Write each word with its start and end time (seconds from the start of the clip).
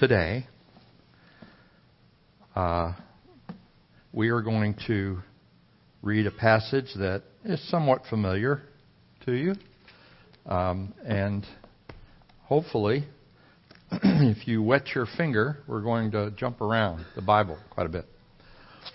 today, 0.00 0.46
uh, 2.56 2.94
we 4.14 4.30
are 4.30 4.40
going 4.40 4.74
to 4.86 5.18
read 6.00 6.26
a 6.26 6.30
passage 6.30 6.86
that 6.96 7.22
is 7.44 7.60
somewhat 7.68 8.00
familiar 8.08 8.62
to 9.26 9.32
you. 9.32 9.54
Um, 10.46 10.94
and 11.04 11.46
hopefully, 12.44 13.04
if 13.92 14.48
you 14.48 14.62
wet 14.62 14.86
your 14.94 15.04
finger, 15.18 15.58
we're 15.66 15.82
going 15.82 16.12
to 16.12 16.30
jump 16.30 16.62
around 16.62 17.04
the 17.14 17.20
Bible 17.20 17.58
quite 17.68 17.84
a 17.84 17.90
bit. 17.90 18.06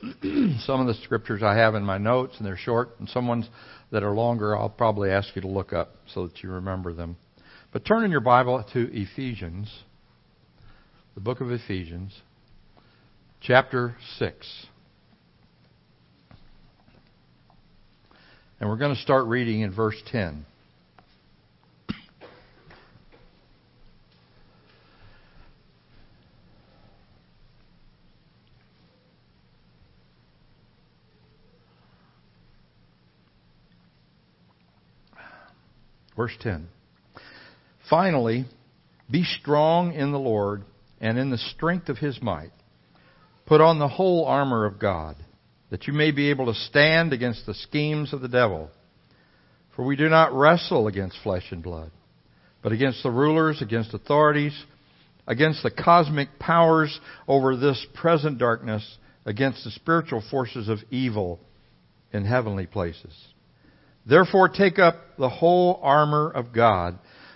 some 0.61 0.81
of 0.81 0.87
the 0.87 0.95
scriptures 1.03 1.43
I 1.43 1.55
have 1.55 1.75
in 1.75 1.83
my 1.83 1.99
notes, 1.99 2.33
and 2.39 2.47
they're 2.47 2.57
short, 2.57 2.95
and 2.97 3.07
some 3.07 3.27
ones 3.27 3.47
that 3.91 4.01
are 4.01 4.15
longer, 4.15 4.57
I'll 4.57 4.69
probably 4.69 5.11
ask 5.11 5.35
you 5.35 5.43
to 5.43 5.47
look 5.47 5.71
up 5.71 5.97
so 6.15 6.25
that 6.25 6.41
you 6.41 6.49
remember 6.49 6.93
them. 6.93 7.15
But 7.71 7.85
turn 7.85 8.03
in 8.05 8.09
your 8.09 8.21
Bible 8.21 8.65
to 8.73 8.89
Ephesians, 8.91 9.71
the 11.15 11.21
book 11.21 11.39
of 11.39 11.49
Ephesians, 11.49 12.13
chapter 13.39 13.95
6. 14.19 14.65
And 18.59 18.69
we're 18.69 18.75
going 18.75 18.93
to 18.93 19.01
start 19.01 19.25
reading 19.25 19.61
in 19.61 19.73
verse 19.73 19.95
10. 20.11 20.45
Verse 36.17 36.33
10. 36.41 36.67
Finally, 37.89 38.45
be 39.09 39.23
strong 39.23 39.93
in 39.93 40.11
the 40.11 40.19
Lord 40.19 40.63
and 40.99 41.17
in 41.17 41.29
the 41.29 41.37
strength 41.37 41.89
of 41.89 41.97
his 41.97 42.21
might. 42.21 42.51
Put 43.45 43.61
on 43.61 43.79
the 43.79 43.87
whole 43.87 44.25
armor 44.25 44.65
of 44.65 44.79
God, 44.79 45.15
that 45.69 45.87
you 45.87 45.93
may 45.93 46.11
be 46.11 46.29
able 46.29 46.47
to 46.47 46.59
stand 46.59 47.13
against 47.13 47.45
the 47.45 47.53
schemes 47.53 48.13
of 48.13 48.21
the 48.21 48.27
devil. 48.27 48.69
For 49.75 49.85
we 49.85 49.95
do 49.95 50.09
not 50.09 50.33
wrestle 50.33 50.87
against 50.87 51.17
flesh 51.21 51.51
and 51.51 51.61
blood, 51.61 51.91
but 52.63 52.71
against 52.71 53.03
the 53.03 53.11
rulers, 53.11 53.61
against 53.61 53.93
authorities, 53.93 54.57
against 55.27 55.63
the 55.63 55.71
cosmic 55.71 56.39
powers 56.39 56.99
over 57.27 57.55
this 57.55 57.85
present 57.93 58.37
darkness, 58.37 58.97
against 59.25 59.63
the 59.63 59.71
spiritual 59.71 60.23
forces 60.31 60.69
of 60.69 60.79
evil 60.89 61.39
in 62.13 62.25
heavenly 62.25 62.65
places. 62.65 63.13
Therefore 64.05 64.49
take 64.49 64.79
up 64.79 64.95
the 65.17 65.29
whole 65.29 65.79
armor 65.81 66.29
of 66.29 66.53
God, 66.53 66.99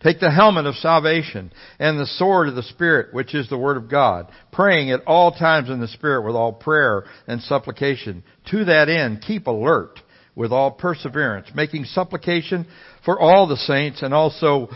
Take 0.00 0.20
the 0.20 0.30
helmet 0.30 0.66
of 0.66 0.74
salvation 0.76 1.52
and 1.78 1.98
the 1.98 2.06
sword 2.06 2.48
of 2.48 2.54
the 2.54 2.62
Spirit, 2.62 3.12
which 3.12 3.34
is 3.34 3.48
the 3.48 3.58
Word 3.58 3.76
of 3.76 3.90
God, 3.90 4.30
praying 4.52 4.90
at 4.90 5.04
all 5.06 5.32
times 5.32 5.70
in 5.70 5.80
the 5.80 5.88
Spirit 5.88 6.24
with 6.24 6.34
all 6.34 6.52
prayer 6.52 7.04
and 7.26 7.42
supplication. 7.42 8.22
To 8.50 8.64
that 8.64 8.88
end, 8.88 9.22
keep 9.26 9.46
alert 9.46 10.00
with 10.34 10.52
all 10.52 10.70
perseverance, 10.70 11.48
making 11.54 11.84
supplication 11.84 12.66
for 13.04 13.18
all 13.18 13.48
the 13.48 13.56
saints 13.56 14.02
and 14.02 14.14
also 14.14 14.68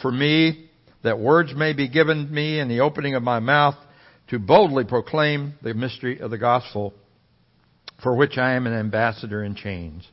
for 0.00 0.10
me, 0.10 0.70
that 1.02 1.18
words 1.18 1.54
may 1.54 1.72
be 1.72 1.88
given 1.88 2.32
me 2.32 2.58
in 2.58 2.68
the 2.68 2.80
opening 2.80 3.14
of 3.14 3.22
my 3.22 3.38
mouth 3.38 3.74
to 4.28 4.38
boldly 4.38 4.84
proclaim 4.84 5.54
the 5.62 5.74
mystery 5.74 6.20
of 6.20 6.30
the 6.30 6.38
gospel, 6.38 6.94
for 8.02 8.14
which 8.14 8.38
I 8.38 8.52
am 8.52 8.66
an 8.66 8.72
ambassador 8.72 9.42
in 9.44 9.54
chains, 9.54 10.06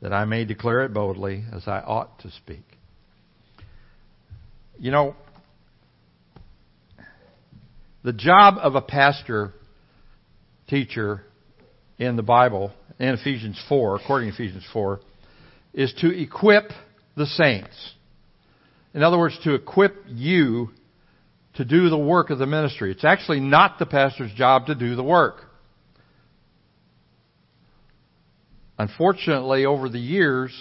that 0.00 0.12
I 0.12 0.24
may 0.24 0.44
declare 0.44 0.84
it 0.84 0.94
boldly 0.94 1.44
as 1.52 1.66
I 1.66 1.80
ought 1.80 2.18
to 2.20 2.30
speak. 2.30 2.75
You 4.78 4.90
know, 4.90 5.16
the 8.04 8.12
job 8.12 8.56
of 8.60 8.74
a 8.74 8.82
pastor 8.82 9.54
teacher 10.68 11.22
in 11.98 12.16
the 12.16 12.22
Bible, 12.22 12.72
in 12.98 13.08
Ephesians 13.08 13.58
4, 13.70 13.96
according 13.96 14.28
to 14.28 14.34
Ephesians 14.34 14.66
4, 14.74 15.00
is 15.72 15.94
to 16.00 16.10
equip 16.10 16.70
the 17.16 17.24
saints. 17.24 17.94
In 18.92 19.02
other 19.02 19.18
words, 19.18 19.38
to 19.44 19.54
equip 19.54 19.96
you 20.08 20.70
to 21.54 21.64
do 21.64 21.88
the 21.88 21.98
work 21.98 22.28
of 22.28 22.38
the 22.38 22.46
ministry. 22.46 22.90
It's 22.90 23.04
actually 23.04 23.40
not 23.40 23.78
the 23.78 23.86
pastor's 23.86 24.32
job 24.34 24.66
to 24.66 24.74
do 24.74 24.94
the 24.94 25.02
work. 25.02 25.40
Unfortunately, 28.78 29.64
over 29.64 29.88
the 29.88 29.98
years, 29.98 30.52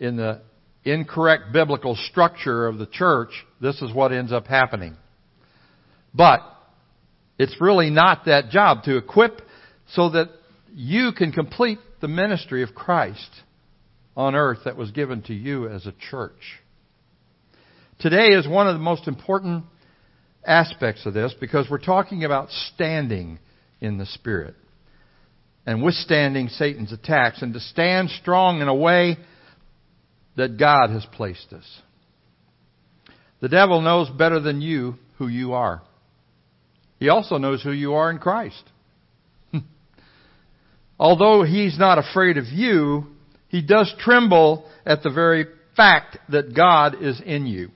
in 0.00 0.16
the 0.16 0.40
incorrect 0.84 1.52
biblical 1.52 1.96
structure 1.96 2.66
of 2.66 2.78
the 2.78 2.86
church, 2.86 3.30
this 3.60 3.80
is 3.82 3.92
what 3.92 4.12
ends 4.12 4.32
up 4.32 4.46
happening. 4.46 4.96
But 6.14 6.40
it's 7.38 7.60
really 7.60 7.90
not 7.90 8.24
that 8.26 8.50
job 8.50 8.84
to 8.84 8.96
equip 8.96 9.42
so 9.88 10.10
that 10.10 10.28
you 10.74 11.12
can 11.12 11.32
complete 11.32 11.78
the 12.00 12.08
ministry 12.08 12.62
of 12.62 12.74
Christ 12.74 13.30
on 14.16 14.34
earth 14.34 14.60
that 14.64 14.76
was 14.76 14.90
given 14.90 15.22
to 15.22 15.34
you 15.34 15.68
as 15.68 15.86
a 15.86 15.94
church. 16.10 16.60
Today 18.00 18.28
is 18.28 18.46
one 18.46 18.68
of 18.68 18.74
the 18.74 18.82
most 18.82 19.08
important 19.08 19.64
aspects 20.44 21.04
of 21.06 21.14
this 21.14 21.34
because 21.40 21.68
we're 21.70 21.78
talking 21.78 22.24
about 22.24 22.50
standing 22.74 23.38
in 23.80 23.98
the 23.98 24.06
Spirit 24.06 24.54
and 25.66 25.82
withstanding 25.82 26.48
Satan's 26.48 26.92
attacks 26.92 27.42
and 27.42 27.52
to 27.54 27.60
stand 27.60 28.10
strong 28.10 28.60
in 28.60 28.68
a 28.68 28.74
way 28.74 29.18
that 30.38 30.56
God 30.56 30.90
has 30.90 31.04
placed 31.12 31.52
us. 31.52 31.64
The 33.40 33.48
devil 33.48 33.80
knows 33.80 34.08
better 34.08 34.38
than 34.38 34.60
you 34.60 34.94
who 35.16 35.26
you 35.26 35.52
are. 35.52 35.82
He 37.00 37.08
also 37.08 37.38
knows 37.38 37.62
who 37.62 37.72
you 37.72 37.94
are 37.94 38.08
in 38.10 38.18
Christ. 38.18 38.62
Although 40.98 41.42
he's 41.42 41.76
not 41.76 41.98
afraid 41.98 42.38
of 42.38 42.46
you, 42.46 43.08
he 43.48 43.62
does 43.62 43.92
tremble 43.98 44.64
at 44.86 45.02
the 45.02 45.10
very 45.10 45.46
fact 45.76 46.18
that 46.28 46.54
God 46.54 47.02
is 47.02 47.20
in 47.24 47.46
you. 47.46 47.70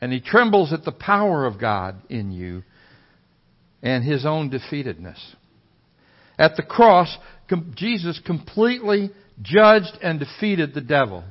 And 0.00 0.12
he 0.12 0.20
trembles 0.20 0.72
at 0.72 0.84
the 0.84 0.92
power 0.92 1.46
of 1.46 1.60
God 1.60 1.96
in 2.08 2.30
you 2.30 2.62
and 3.82 4.04
his 4.04 4.24
own 4.24 4.50
defeatedness. 4.50 5.18
At 6.38 6.54
the 6.56 6.62
cross, 6.62 7.16
Jesus 7.74 8.20
completely 8.24 9.10
judged 9.42 9.98
and 10.02 10.18
defeated 10.18 10.74
the 10.74 10.80
devil. 10.80 11.24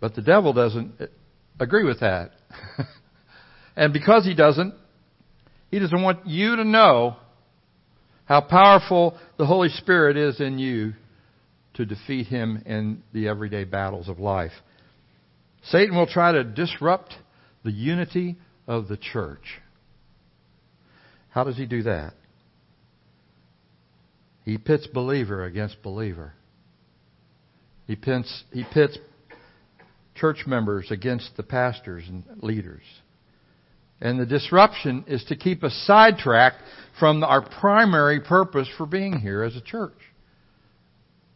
But 0.00 0.14
the 0.14 0.22
devil 0.22 0.52
doesn't 0.52 1.00
agree 1.58 1.84
with 1.84 2.00
that. 2.00 2.32
and 3.76 3.92
because 3.92 4.24
he 4.24 4.34
doesn't, 4.34 4.74
he 5.70 5.78
doesn't 5.78 6.02
want 6.02 6.26
you 6.26 6.56
to 6.56 6.64
know 6.64 7.16
how 8.26 8.40
powerful 8.40 9.18
the 9.38 9.46
Holy 9.46 9.68
Spirit 9.68 10.16
is 10.16 10.40
in 10.40 10.58
you 10.58 10.94
to 11.74 11.84
defeat 11.84 12.26
him 12.26 12.62
in 12.66 13.02
the 13.12 13.28
everyday 13.28 13.64
battles 13.64 14.08
of 14.08 14.18
life. 14.18 14.52
Satan 15.64 15.96
will 15.96 16.06
try 16.06 16.32
to 16.32 16.44
disrupt 16.44 17.14
the 17.64 17.72
unity 17.72 18.36
of 18.66 18.88
the 18.88 18.96
church. 18.96 19.60
How 21.30 21.44
does 21.44 21.56
he 21.56 21.66
do 21.66 21.82
that? 21.84 22.14
He 24.44 24.58
pits 24.58 24.86
believer 24.86 25.44
against 25.44 25.82
believer. 25.82 26.34
He 27.86 27.96
pits, 27.96 28.44
he 28.52 28.64
pits 28.72 28.98
church 30.14 30.44
members 30.46 30.90
against 30.90 31.36
the 31.36 31.42
pastors 31.42 32.04
and 32.08 32.24
leaders. 32.42 32.82
And 34.00 34.18
the 34.18 34.26
disruption 34.26 35.04
is 35.06 35.24
to 35.24 35.36
keep 35.36 35.64
us 35.64 35.74
sidetracked 35.86 36.58
from 36.98 37.24
our 37.24 37.42
primary 37.60 38.20
purpose 38.20 38.68
for 38.76 38.86
being 38.86 39.18
here 39.18 39.42
as 39.42 39.56
a 39.56 39.60
church. 39.60 39.92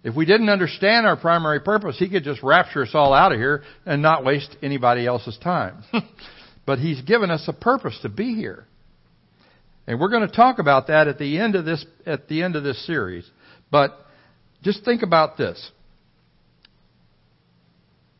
If 0.04 0.14
we 0.14 0.26
didn't 0.26 0.48
understand 0.48 1.06
our 1.06 1.16
primary 1.16 1.60
purpose, 1.60 1.98
he 1.98 2.08
could 2.08 2.24
just 2.24 2.42
rapture 2.42 2.82
us 2.82 2.90
all 2.94 3.12
out 3.12 3.32
of 3.32 3.38
here 3.38 3.62
and 3.84 4.00
not 4.00 4.24
waste 4.24 4.56
anybody 4.62 5.06
else's 5.06 5.36
time. 5.42 5.82
but 6.66 6.78
he's 6.78 7.00
given 7.02 7.30
us 7.30 7.44
a 7.48 7.52
purpose 7.52 7.98
to 8.02 8.08
be 8.08 8.34
here. 8.34 8.67
And 9.88 9.98
we're 9.98 10.10
going 10.10 10.28
to 10.28 10.36
talk 10.36 10.58
about 10.58 10.88
that 10.88 11.08
at 11.08 11.18
the 11.18 11.38
end 11.38 11.54
of 11.54 11.64
this, 11.64 11.84
at 12.04 12.28
the 12.28 12.42
end 12.42 12.56
of 12.56 12.62
this 12.62 12.86
series. 12.86 13.28
But 13.70 13.98
just 14.62 14.84
think 14.84 15.02
about 15.02 15.38
this. 15.38 15.70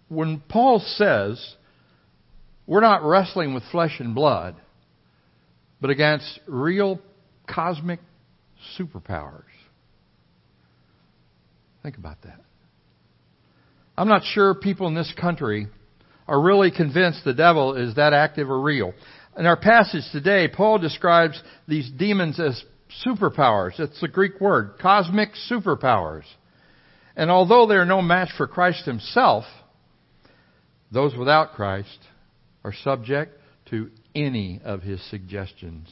When 0.08 0.40
Paul 0.48 0.80
says, 0.80 1.56
we're 2.66 2.80
not 2.80 3.04
wrestling 3.04 3.52
with 3.52 3.64
flesh 3.70 4.00
and 4.00 4.14
blood, 4.14 4.56
but 5.78 5.90
against 5.90 6.40
real 6.46 7.00
cosmic 7.46 8.00
superpowers. 8.78 9.42
Think 11.82 11.98
about 11.98 12.22
that. 12.22 12.40
I'm 13.94 14.08
not 14.08 14.22
sure 14.24 14.54
people 14.54 14.86
in 14.86 14.94
this 14.94 15.12
country 15.20 15.66
are 16.26 16.40
really 16.40 16.70
convinced 16.70 17.24
the 17.26 17.34
devil 17.34 17.74
is 17.74 17.96
that 17.96 18.14
active 18.14 18.48
or 18.48 18.58
real. 18.58 18.94
In 19.38 19.46
our 19.46 19.56
passage 19.56 20.02
today, 20.11 20.49
Paul 20.49 20.79
describes 20.79 21.40
these 21.69 21.88
demons 21.96 22.40
as 22.40 22.61
superpowers. 23.06 23.79
It's 23.79 24.02
a 24.02 24.08
Greek 24.08 24.40
word, 24.40 24.79
cosmic 24.81 25.29
superpowers. 25.49 26.25
And 27.14 27.31
although 27.31 27.64
they 27.64 27.76
are 27.76 27.85
no 27.85 28.02
match 28.02 28.31
for 28.37 28.49
Christ 28.49 28.85
himself, 28.85 29.44
those 30.90 31.14
without 31.14 31.52
Christ 31.52 31.99
are 32.64 32.73
subject 32.73 33.38
to 33.70 33.93
any 34.12 34.61
of 34.64 34.82
his 34.82 35.00
suggestions. 35.08 35.88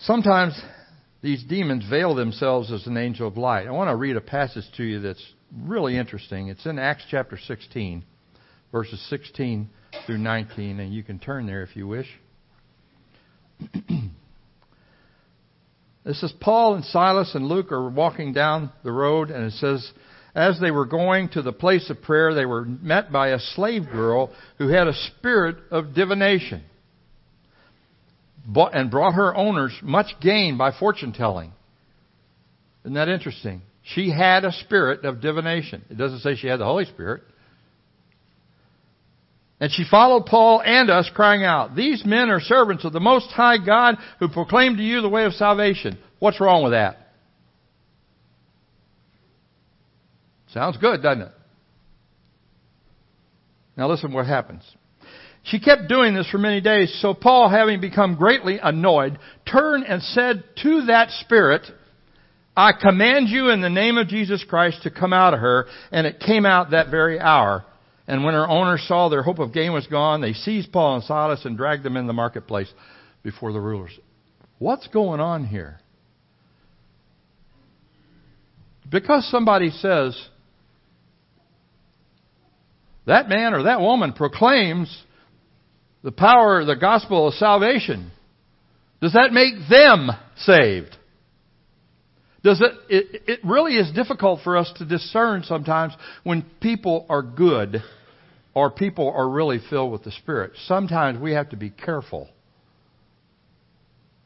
Sometimes 0.00 0.60
these 1.22 1.44
demons 1.44 1.88
veil 1.88 2.16
themselves 2.16 2.72
as 2.72 2.88
an 2.88 2.96
angel 2.96 3.28
of 3.28 3.36
light. 3.36 3.68
I 3.68 3.70
want 3.70 3.88
to 3.90 3.96
read 3.96 4.16
a 4.16 4.20
passage 4.20 4.64
to 4.78 4.82
you 4.82 4.98
that's 4.98 5.24
really 5.56 5.96
interesting. 5.96 6.48
It's 6.48 6.66
in 6.66 6.80
Acts 6.80 7.04
chapter 7.08 7.38
16, 7.38 8.04
verses 8.72 9.00
16 9.10 9.70
through 10.06 10.18
19, 10.18 10.80
and 10.80 10.92
you 10.92 11.02
can 11.02 11.18
turn 11.18 11.46
there 11.46 11.62
if 11.62 11.76
you 11.76 11.86
wish. 11.86 12.08
this 16.04 16.22
is 16.22 16.32
Paul 16.40 16.74
and 16.74 16.84
Silas 16.84 17.34
and 17.34 17.46
Luke 17.46 17.72
are 17.72 17.88
walking 17.88 18.32
down 18.32 18.70
the 18.84 18.92
road, 18.92 19.30
and 19.30 19.44
it 19.44 19.52
says, 19.54 19.90
as 20.34 20.60
they 20.60 20.70
were 20.70 20.84
going 20.84 21.30
to 21.30 21.40
the 21.40 21.52
place 21.52 21.88
of 21.88 22.02
prayer, 22.02 22.34
they 22.34 22.44
were 22.44 22.64
met 22.64 23.10
by 23.10 23.28
a 23.28 23.38
slave 23.38 23.86
girl 23.90 24.30
who 24.58 24.68
had 24.68 24.86
a 24.86 24.92
spirit 24.92 25.56
of 25.70 25.94
divination 25.94 26.62
and 28.54 28.90
brought 28.90 29.14
her 29.14 29.34
owners 29.34 29.72
much 29.82 30.14
gain 30.20 30.56
by 30.58 30.72
fortune 30.78 31.12
telling. 31.12 31.52
Isn't 32.84 32.94
that 32.94 33.08
interesting? 33.08 33.62
She 33.94 34.10
had 34.10 34.44
a 34.44 34.52
spirit 34.52 35.04
of 35.04 35.20
divination. 35.20 35.84
It 35.90 35.96
doesn't 35.96 36.20
say 36.20 36.36
she 36.36 36.48
had 36.48 36.60
the 36.60 36.64
Holy 36.64 36.84
Spirit. 36.84 37.22
And 39.58 39.72
she 39.72 39.84
followed 39.90 40.26
Paul 40.26 40.60
and 40.60 40.90
us, 40.90 41.10
crying 41.14 41.42
out, 41.42 41.74
These 41.74 42.04
men 42.04 42.28
are 42.28 42.40
servants 42.40 42.84
of 42.84 42.92
the 42.92 43.00
Most 43.00 43.28
High 43.30 43.56
God 43.64 43.96
who 44.18 44.28
proclaim 44.28 44.76
to 44.76 44.82
you 44.82 45.00
the 45.00 45.08
way 45.08 45.24
of 45.24 45.32
salvation. 45.32 45.98
What's 46.18 46.40
wrong 46.40 46.62
with 46.62 46.72
that? 46.72 46.98
Sounds 50.48 50.76
good, 50.76 51.02
doesn't 51.02 51.22
it? 51.22 51.32
Now 53.76 53.88
listen 53.88 54.12
what 54.12 54.26
happens. 54.26 54.62
She 55.44 55.60
kept 55.60 55.88
doing 55.88 56.14
this 56.14 56.28
for 56.28 56.38
many 56.38 56.60
days, 56.60 56.98
so 57.00 57.14
Paul, 57.14 57.48
having 57.48 57.80
become 57.80 58.16
greatly 58.16 58.58
annoyed, 58.60 59.18
turned 59.50 59.84
and 59.84 60.02
said 60.02 60.42
to 60.62 60.86
that 60.86 61.10
spirit, 61.20 61.62
I 62.56 62.72
command 62.72 63.28
you 63.28 63.50
in 63.50 63.60
the 63.60 63.70
name 63.70 63.96
of 63.96 64.08
Jesus 64.08 64.44
Christ 64.48 64.82
to 64.82 64.90
come 64.90 65.12
out 65.12 65.34
of 65.34 65.40
her, 65.40 65.66
and 65.92 66.06
it 66.06 66.20
came 66.20 66.46
out 66.46 66.70
that 66.70 66.90
very 66.90 67.20
hour. 67.20 67.64
And 68.08 68.24
when 68.24 68.34
her 68.34 68.48
owners 68.48 68.84
saw 68.86 69.08
their 69.08 69.22
hope 69.22 69.38
of 69.38 69.52
gain 69.52 69.72
was 69.72 69.86
gone, 69.86 70.20
they 70.20 70.32
seized 70.32 70.72
Paul 70.72 70.96
and 70.96 71.04
Silas 71.04 71.44
and 71.44 71.56
dragged 71.56 71.82
them 71.82 71.96
in 71.96 72.06
the 72.06 72.12
marketplace 72.12 72.72
before 73.22 73.52
the 73.52 73.60
rulers. 73.60 73.98
What's 74.58 74.86
going 74.88 75.20
on 75.20 75.44
here? 75.44 75.80
Because 78.88 79.28
somebody 79.30 79.70
says, 79.70 80.16
that 83.06 83.28
man 83.28 83.54
or 83.54 83.64
that 83.64 83.80
woman 83.80 84.12
proclaims 84.12 85.02
the 86.02 86.12
power 86.12 86.64
the 86.64 86.76
gospel 86.76 87.28
of 87.28 87.34
salvation, 87.34 88.12
does 89.00 89.12
that 89.14 89.32
make 89.32 89.54
them 89.68 90.10
saved? 90.38 90.95
Does 92.46 92.60
it, 92.60 92.72
it, 92.88 93.22
it 93.26 93.40
really 93.42 93.74
is 93.74 93.90
difficult 93.90 94.42
for 94.44 94.56
us 94.56 94.72
to 94.76 94.84
discern 94.84 95.42
sometimes 95.42 95.94
when 96.22 96.46
people 96.60 97.04
are 97.08 97.20
good 97.20 97.82
or 98.54 98.70
people 98.70 99.12
are 99.12 99.28
really 99.28 99.58
filled 99.68 99.90
with 99.90 100.04
the 100.04 100.12
Spirit. 100.12 100.52
Sometimes 100.66 101.18
we 101.18 101.32
have 101.32 101.48
to 101.50 101.56
be 101.56 101.70
careful. 101.70 102.28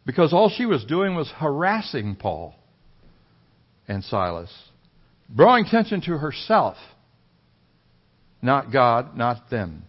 Because 0.05 0.35
all 0.35 0.51
she 0.51 0.67
was 0.67 0.85
doing 0.85 1.15
was 1.15 1.33
harassing 1.35 2.15
Paul 2.15 2.55
and 3.89 4.05
Silas, 4.05 4.53
drawing 5.35 5.65
attention 5.65 6.03
to 6.03 6.19
herself, 6.19 6.77
not 8.43 8.71
God, 8.71 9.17
not 9.17 9.49
them 9.49 9.85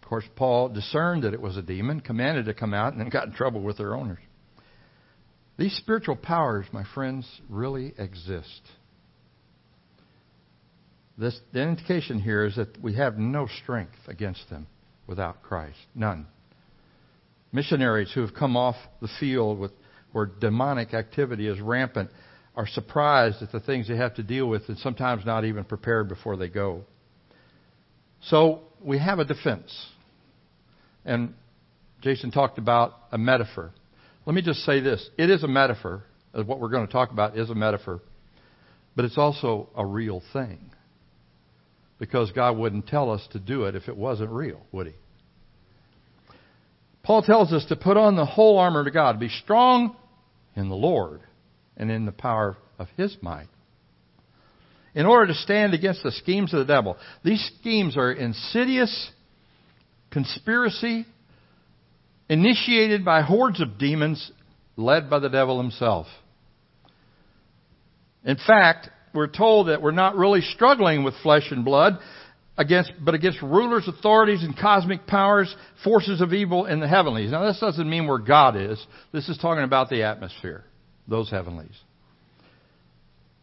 Of 0.00 0.08
course, 0.08 0.24
Paul 0.36 0.70
discerned 0.70 1.24
that 1.24 1.34
it 1.34 1.40
was 1.42 1.58
a 1.58 1.62
demon, 1.62 2.00
commanded 2.00 2.46
to 2.46 2.54
come 2.54 2.72
out, 2.72 2.94
and 2.94 3.00
then 3.02 3.10
got 3.10 3.26
in 3.26 3.34
trouble 3.34 3.60
with 3.60 3.76
their 3.76 3.94
owners. 3.94 4.20
These 5.62 5.76
spiritual 5.76 6.16
powers, 6.16 6.66
my 6.72 6.82
friends, 6.92 7.24
really 7.48 7.94
exist. 7.96 8.62
This, 11.16 11.38
the 11.52 11.62
indication 11.62 12.18
here 12.18 12.44
is 12.44 12.56
that 12.56 12.82
we 12.82 12.96
have 12.96 13.16
no 13.16 13.46
strength 13.62 13.94
against 14.08 14.50
them 14.50 14.66
without 15.06 15.40
Christ. 15.44 15.78
None. 15.94 16.26
Missionaries 17.52 18.10
who 18.12 18.22
have 18.22 18.34
come 18.34 18.56
off 18.56 18.74
the 19.00 19.08
field 19.20 19.60
with, 19.60 19.70
where 20.10 20.26
demonic 20.26 20.94
activity 20.94 21.46
is 21.46 21.60
rampant 21.60 22.10
are 22.56 22.66
surprised 22.66 23.40
at 23.40 23.52
the 23.52 23.60
things 23.60 23.86
they 23.86 23.96
have 23.96 24.16
to 24.16 24.24
deal 24.24 24.48
with 24.48 24.62
and 24.66 24.76
sometimes 24.78 25.24
not 25.24 25.44
even 25.44 25.62
prepared 25.62 26.08
before 26.08 26.36
they 26.36 26.48
go. 26.48 26.82
So 28.22 28.62
we 28.84 28.98
have 28.98 29.20
a 29.20 29.24
defense. 29.24 29.72
And 31.04 31.34
Jason 32.00 32.32
talked 32.32 32.58
about 32.58 32.94
a 33.12 33.18
metaphor. 33.18 33.70
Let 34.24 34.34
me 34.34 34.42
just 34.42 34.60
say 34.60 34.80
this 34.80 35.08
it 35.18 35.30
is 35.30 35.42
a 35.42 35.48
metaphor. 35.48 36.04
Uh, 36.34 36.44
what 36.44 36.60
we're 36.60 36.70
going 36.70 36.86
to 36.86 36.92
talk 36.92 37.10
about 37.10 37.36
is 37.36 37.50
a 37.50 37.54
metaphor, 37.54 38.00
but 38.96 39.04
it's 39.04 39.18
also 39.18 39.68
a 39.76 39.84
real 39.84 40.22
thing. 40.32 40.70
Because 41.98 42.32
God 42.32 42.56
wouldn't 42.56 42.88
tell 42.88 43.10
us 43.10 43.26
to 43.32 43.38
do 43.38 43.64
it 43.64 43.76
if 43.76 43.88
it 43.88 43.96
wasn't 43.96 44.30
real, 44.30 44.60
would 44.72 44.88
He? 44.88 44.94
Paul 47.02 47.22
tells 47.22 47.52
us 47.52 47.64
to 47.66 47.76
put 47.76 47.96
on 47.96 48.16
the 48.16 48.24
whole 48.24 48.58
armor 48.58 48.86
of 48.86 48.92
God, 48.92 49.20
be 49.20 49.28
strong 49.28 49.96
in 50.56 50.68
the 50.68 50.74
Lord 50.74 51.20
and 51.76 51.90
in 51.90 52.06
the 52.06 52.12
power 52.12 52.56
of 52.78 52.88
His 52.96 53.16
might. 53.20 53.48
In 54.94 55.06
order 55.06 55.28
to 55.28 55.34
stand 55.34 55.74
against 55.74 56.02
the 56.02 56.12
schemes 56.12 56.52
of 56.52 56.60
the 56.60 56.72
devil. 56.72 56.96
These 57.24 57.50
schemes 57.60 57.96
are 57.96 58.12
insidious 58.12 59.10
conspiracy 60.10 61.06
initiated 62.32 63.04
by 63.04 63.20
hordes 63.20 63.60
of 63.60 63.76
demons 63.76 64.32
led 64.78 65.10
by 65.10 65.18
the 65.18 65.28
devil 65.28 65.60
himself. 65.60 66.06
In 68.24 68.38
fact, 68.38 68.88
we're 69.12 69.26
told 69.26 69.68
that 69.68 69.82
we're 69.82 69.90
not 69.90 70.16
really 70.16 70.40
struggling 70.40 71.04
with 71.04 71.12
flesh 71.22 71.50
and 71.50 71.62
blood 71.62 71.98
against, 72.56 72.90
but 73.04 73.14
against 73.14 73.42
rulers, 73.42 73.86
authorities, 73.86 74.42
and 74.42 74.56
cosmic 74.56 75.06
powers, 75.06 75.54
forces 75.84 76.22
of 76.22 76.32
evil 76.32 76.64
in 76.64 76.80
the 76.80 76.88
heavenlies. 76.88 77.30
Now, 77.30 77.44
this 77.44 77.60
doesn't 77.60 77.88
mean 77.88 78.06
where 78.06 78.18
God 78.18 78.56
is. 78.56 78.82
This 79.12 79.28
is 79.28 79.36
talking 79.36 79.64
about 79.64 79.90
the 79.90 80.04
atmosphere, 80.04 80.64
those 81.06 81.30
heavenlies. 81.30 81.78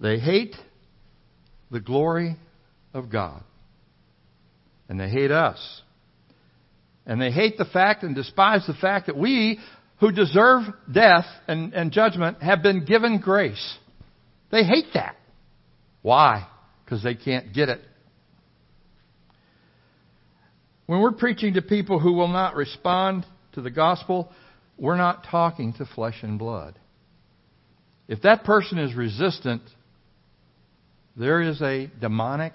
They 0.02 0.18
hate 0.18 0.56
the 1.70 1.80
glory 1.80 2.38
of 2.96 3.12
God. 3.12 3.44
And 4.88 5.00
they 5.00 5.10
hate 5.10 5.30
us. 5.30 5.84
And 7.10 7.20
they 7.20 7.32
hate 7.32 7.58
the 7.58 7.66
fact 7.66 8.04
and 8.04 8.14
despise 8.14 8.68
the 8.68 8.76
fact 8.76 9.08
that 9.08 9.18
we, 9.18 9.58
who 10.00 10.12
deserve 10.12 10.62
death 10.94 11.26
and, 11.48 11.74
and 11.74 11.92
judgment, 11.92 12.40
have 12.44 12.62
been 12.62 12.86
given 12.86 13.20
grace. 13.20 13.78
They 14.52 14.64
hate 14.64 14.94
that. 14.94 15.16
Why? 16.04 16.48
Because 16.86 17.02
they 17.02 17.16
can't 17.16 17.52
get 17.52 17.68
it. 17.68 17.82
When 20.86 21.02
we're 21.02 21.14
preaching 21.14 21.56
to 21.56 21.64
people 21.64 22.00
who 22.00 22.14
will 22.14 22.28
not 22.28 22.56
respond 22.56 23.26
to 23.54 23.62
the 23.62 23.72
gospel, 23.72 24.32
we're 24.78 24.96
not 24.96 25.26
talking 25.32 25.74
to 25.74 25.88
flesh 25.88 26.20
and 26.22 26.38
blood. 26.38 26.78
If 28.08 28.22
that 28.22 28.44
person 28.44 28.78
is 28.78 28.94
resistant, 28.94 29.64
there 31.18 31.42
is 31.42 31.60
a 31.64 31.90
demonic 32.00 32.54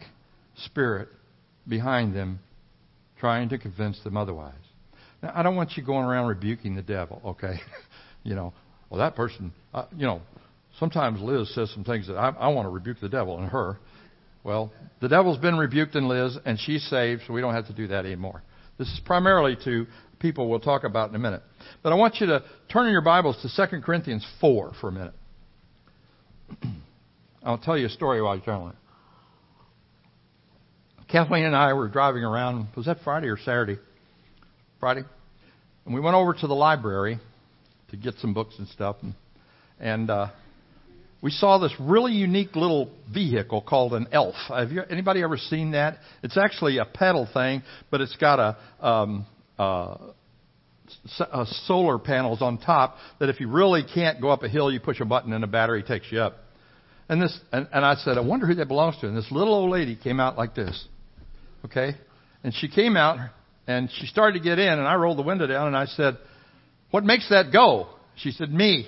spirit 0.55 1.09
behind 1.67 2.15
them 2.15 2.39
trying 3.25 3.49
to 3.49 3.57
convince 3.57 3.99
them 4.05 4.19
otherwise. 4.19 4.53
Now, 5.23 5.33
I 5.35 5.43
don't 5.43 5.57
want 5.57 5.79
you 5.79 5.83
going 5.83 6.05
around 6.05 6.27
rebuking 6.27 6.75
the 6.75 6.83
devil, 6.83 7.23
okay? 7.25 7.55
you 8.23 8.35
know, 8.35 8.53
well, 8.91 8.99
that 8.99 9.17
person, 9.17 9.51
uh, 9.73 9.87
you 9.97 10.05
know, 10.07 10.21
sometimes 10.79 11.23
Liz 11.23 11.51
says 11.55 11.73
some 11.73 11.85
things 11.85 12.07
that 12.09 12.19
I, 12.19 12.29
I 12.39 12.49
want 12.49 12.67
to 12.67 12.71
rebuke 12.71 12.99
the 13.01 13.09
devil 13.09 13.39
in 13.39 13.47
her. 13.47 13.79
Well, 14.45 14.75
the 15.01 15.09
devil's 15.09 15.39
been 15.39 15.57
rebuked 15.57 15.95
in 15.95 16.07
Liz, 16.07 16.37
and 16.45 16.61
she's 16.61 16.87
saved, 16.91 17.23
so 17.27 17.33
we 17.33 17.41
don't 17.41 17.55
have 17.55 17.67
to 17.69 17.73
do 17.73 17.87
that 17.87 18.05
anymore. 18.05 18.43
This 18.77 18.89
is 18.89 19.01
primarily 19.07 19.57
to 19.65 19.87
people 20.19 20.51
we'll 20.51 20.61
talk 20.61 20.85
about 20.85 21.09
in 21.09 21.15
a 21.15 21.19
minute. 21.19 21.43
But 21.83 21.95
I 21.95 21.97
want 21.97 22.17
you 22.21 22.27
to 22.27 22.45
turn 22.71 22.85
in 22.85 22.93
your 22.93 23.01
Bibles 23.01 23.41
to 23.41 23.69
2 23.69 23.81
Corinthians 23.81 24.27
4 24.43 24.73
for 24.83 24.89
a 24.89 24.93
minute. 24.93 25.15
I'll 27.43 27.57
tell 27.57 27.79
you 27.79 27.87
a 27.87 27.91
story 27.91 28.21
while 28.21 28.37
you're 28.37 28.69
it. 28.69 28.75
Kathleen 31.15 31.45
and 31.45 31.55
I 31.55 31.75
were 31.75 31.87
driving 31.87 32.25
around. 32.25 32.67
Was 32.75 32.87
that 32.87 32.97
Friday 33.05 33.29
or 33.29 33.37
Saturday? 33.37 33.79
Friday, 34.81 35.05
and 35.85 35.95
we 35.95 36.01
went 36.01 36.17
over 36.17 36.35
to 36.35 36.47
the 36.49 36.55
library 36.55 37.21
to 37.91 37.97
get 37.97 38.15
some 38.17 38.35
books 38.35 38.57
and 38.59 38.67
stuff, 38.67 38.97
and, 39.01 39.15
and 39.79 40.11
uh, 40.11 40.31
we 41.23 41.31
saw 41.31 41.59
this 41.59 41.73
really 41.79 42.11
unique 42.11 42.57
little 42.57 42.91
vehicle 43.13 43.63
called 43.63 43.93
an 43.95 44.09
elf. 44.11 44.35
Have 44.49 44.73
you, 44.73 44.83
anybody 44.91 45.23
ever 45.23 45.37
seen 45.37 45.71
that? 45.71 45.99
It's 46.25 46.37
actually 46.37 46.79
a 46.79 46.85
pedal 46.85 47.29
thing, 47.33 47.63
but 47.93 48.01
it's 48.01 48.17
got 48.17 48.41
a, 48.41 48.85
um, 48.85 49.25
uh, 49.57 49.97
solar 51.69 52.01
panels 52.01 52.43
on 52.43 52.59
top 52.59 52.97
that 53.21 53.29
if 53.29 53.39
you 53.39 53.49
really 53.49 53.85
can't 53.85 54.21
go 54.21 54.31
up 54.31 54.43
a 54.43 54.49
hill, 54.49 54.69
you 54.73 54.81
push 54.81 54.99
a 54.99 55.05
button 55.05 55.33
and 55.33 55.45
a 55.45 55.47
battery 55.47 55.85
takes 55.85 56.11
you 56.11 56.19
up. 56.19 56.39
And 57.09 57.23
this, 57.23 57.39
and, 57.53 57.69
and 57.73 57.85
I 57.85 57.95
said, 57.95 58.19
I 58.19 58.21
wonder 58.23 58.49
who 58.49 58.57
that 58.57 58.67
belongs 58.67 58.97
to. 59.03 59.07
And 59.07 59.17
this 59.17 59.31
little 59.31 59.55
old 59.55 59.71
lady 59.71 59.95
came 59.95 60.19
out 60.19 60.37
like 60.37 60.57
this, 60.57 60.89
okay? 61.65 61.97
And 62.43 62.55
she 62.55 62.69
came 62.69 62.97
out 62.97 63.19
and 63.67 63.91
she 63.99 64.07
started 64.07 64.39
to 64.39 64.45
get 64.45 64.59
in, 64.59 64.69
and 64.69 64.87
I 64.87 64.95
rolled 64.95 65.19
the 65.19 65.23
window 65.23 65.47
down 65.47 65.69
and 65.69 65.77
I 65.77 65.87
said, 65.87 66.19
"What 66.91 67.05
makes 67.05 67.29
that 67.31 67.53
go?" 67.53 67.89
She 68.17 68.31
said, 68.31 68.53
"Me." 68.53 68.87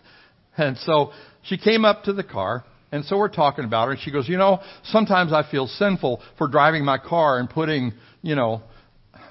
and 0.56 0.76
so 0.78 1.12
she 1.42 1.56
came 1.56 1.84
up 1.84 2.04
to 2.04 2.12
the 2.12 2.22
car, 2.24 2.64
and 2.92 3.04
so 3.04 3.16
we're 3.16 3.28
talking 3.28 3.64
about 3.64 3.86
her, 3.86 3.92
and 3.92 4.00
she 4.00 4.10
goes, 4.10 4.28
You 4.28 4.36
know, 4.36 4.60
sometimes 4.84 5.32
I 5.32 5.48
feel 5.50 5.66
sinful 5.66 6.22
for 6.38 6.48
driving 6.48 6.84
my 6.84 6.98
car 6.98 7.38
and 7.38 7.48
putting, 7.48 7.92
you 8.22 8.34
know, 8.34 8.62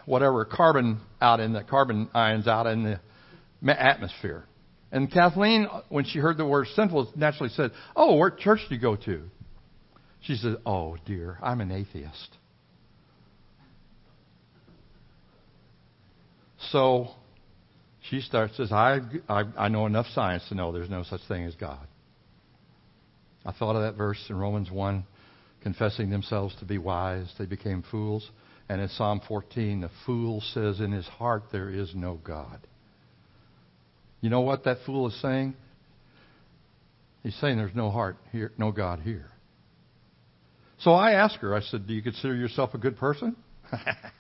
whatever 0.05 0.46
carbon 0.46 1.01
out 1.22 1.39
in 1.39 1.53
the 1.53 1.63
carbon 1.63 2.10
ions 2.13 2.48
out 2.48 2.67
in 2.67 2.84
the 2.84 3.81
atmosphere. 3.81 4.46
And 4.91 5.12
Kathleen, 5.12 5.67
when 5.89 6.05
she 6.05 6.19
heard 6.19 6.38
the 6.38 6.46
word 6.46 6.67
sinful, 6.75 7.12
naturally 7.15 7.50
said, 7.50 7.72
Oh, 7.96 8.15
what 8.15 8.38
church 8.39 8.62
do 8.69 8.75
you 8.75 8.81
go 8.81 8.96
to? 8.96 9.24
She 10.22 10.36
said, 10.36 10.58
Oh, 10.65 10.98
dear, 11.05 11.38
I'm 11.43 11.62
an 11.62 11.72
atheist. 11.72 12.38
So 16.71 17.09
she 18.09 18.21
starts 18.21 18.57
says, 18.57 18.71
I, 18.71 18.99
I, 19.27 19.43
I 19.57 19.67
know 19.69 19.85
enough 19.85 20.07
science 20.13 20.47
to 20.49 20.55
know 20.55 20.71
there's 20.71 20.89
no 20.89 21.03
such 21.03 21.21
thing 21.27 21.45
as 21.45 21.55
God. 21.55 21.87
I 23.45 23.51
thought 23.51 23.75
of 23.75 23.83
that 23.83 23.97
verse 23.97 24.23
in 24.29 24.37
Romans 24.37 24.69
1, 24.69 25.03
confessing 25.63 26.09
themselves 26.09 26.55
to 26.59 26.65
be 26.65 26.77
wise, 26.77 27.31
they 27.37 27.45
became 27.45 27.83
fools. 27.89 28.29
And 28.67 28.81
in 28.81 28.89
Psalm 28.89 29.21
14, 29.27 29.81
the 29.81 29.89
fool 30.05 30.41
says 30.53 30.79
in 30.79 30.91
his 30.91 31.07
heart, 31.07 31.43
There 31.51 31.69
is 31.69 31.93
no 31.95 32.19
God. 32.23 32.59
You 34.21 34.29
know 34.29 34.41
what 34.41 34.65
that 34.65 34.77
fool 34.85 35.07
is 35.07 35.19
saying? 35.21 35.55
He's 37.23 37.35
saying 37.35 37.57
there's 37.57 37.75
no 37.75 37.89
heart 37.89 38.17
here, 38.31 38.51
no 38.57 38.71
God 38.71 38.99
here. 38.99 39.29
So 40.79 40.91
I 40.91 41.13
asked 41.13 41.37
her, 41.37 41.55
I 41.55 41.61
said, 41.61 41.87
Do 41.87 41.93
you 41.93 42.01
consider 42.01 42.35
yourself 42.35 42.73
a 42.73 42.77
good 42.77 42.97
person? 42.97 43.35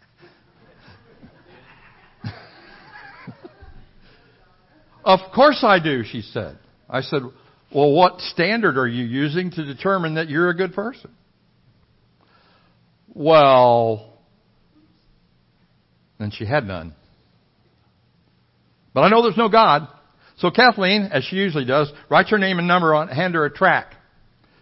of 5.09 5.31
course 5.33 5.63
I 5.63 5.79
do, 5.79 6.03
she 6.03 6.21
said. 6.21 6.59
I 6.87 7.01
said, 7.01 7.23
well, 7.73 7.91
what 7.91 8.21
standard 8.21 8.77
are 8.77 8.87
you 8.87 9.03
using 9.03 9.49
to 9.49 9.65
determine 9.65 10.15
that 10.15 10.29
you're 10.29 10.49
a 10.49 10.55
good 10.55 10.73
person? 10.73 11.09
Well, 13.07 14.13
and 16.19 16.31
she 16.31 16.45
had 16.45 16.67
none. 16.67 16.93
But 18.93 19.01
I 19.01 19.09
know 19.09 19.23
there's 19.23 19.35
no 19.35 19.49
God. 19.49 19.87
So 20.37 20.51
Kathleen, 20.51 21.09
as 21.11 21.23
she 21.23 21.37
usually 21.37 21.65
does, 21.65 21.91
writes 22.07 22.29
her 22.29 22.37
name 22.37 22.59
and 22.59 22.67
number 22.67 22.93
on, 22.93 23.07
hand 23.07 23.33
her 23.33 23.45
a 23.45 23.51
track. 23.51 23.95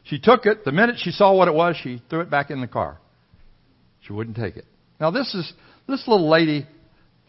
She 0.04 0.18
took 0.18 0.46
it. 0.46 0.64
The 0.64 0.72
minute 0.72 0.96
she 1.00 1.12
saw 1.12 1.34
what 1.34 1.50
it 1.50 1.54
was, 1.54 1.76
she 1.84 2.02
threw 2.10 2.22
it 2.22 2.30
back 2.30 2.52
in 2.52 2.62
the 2.62 2.68
car. 2.68 3.00
She 4.00 4.14
wouldn't 4.14 4.38
take 4.38 4.56
it. 4.56 4.66
Now 4.98 5.12
this 5.12 5.34
is, 5.36 5.52
this 5.90 6.08
little 6.08 6.30
lady 6.30 6.66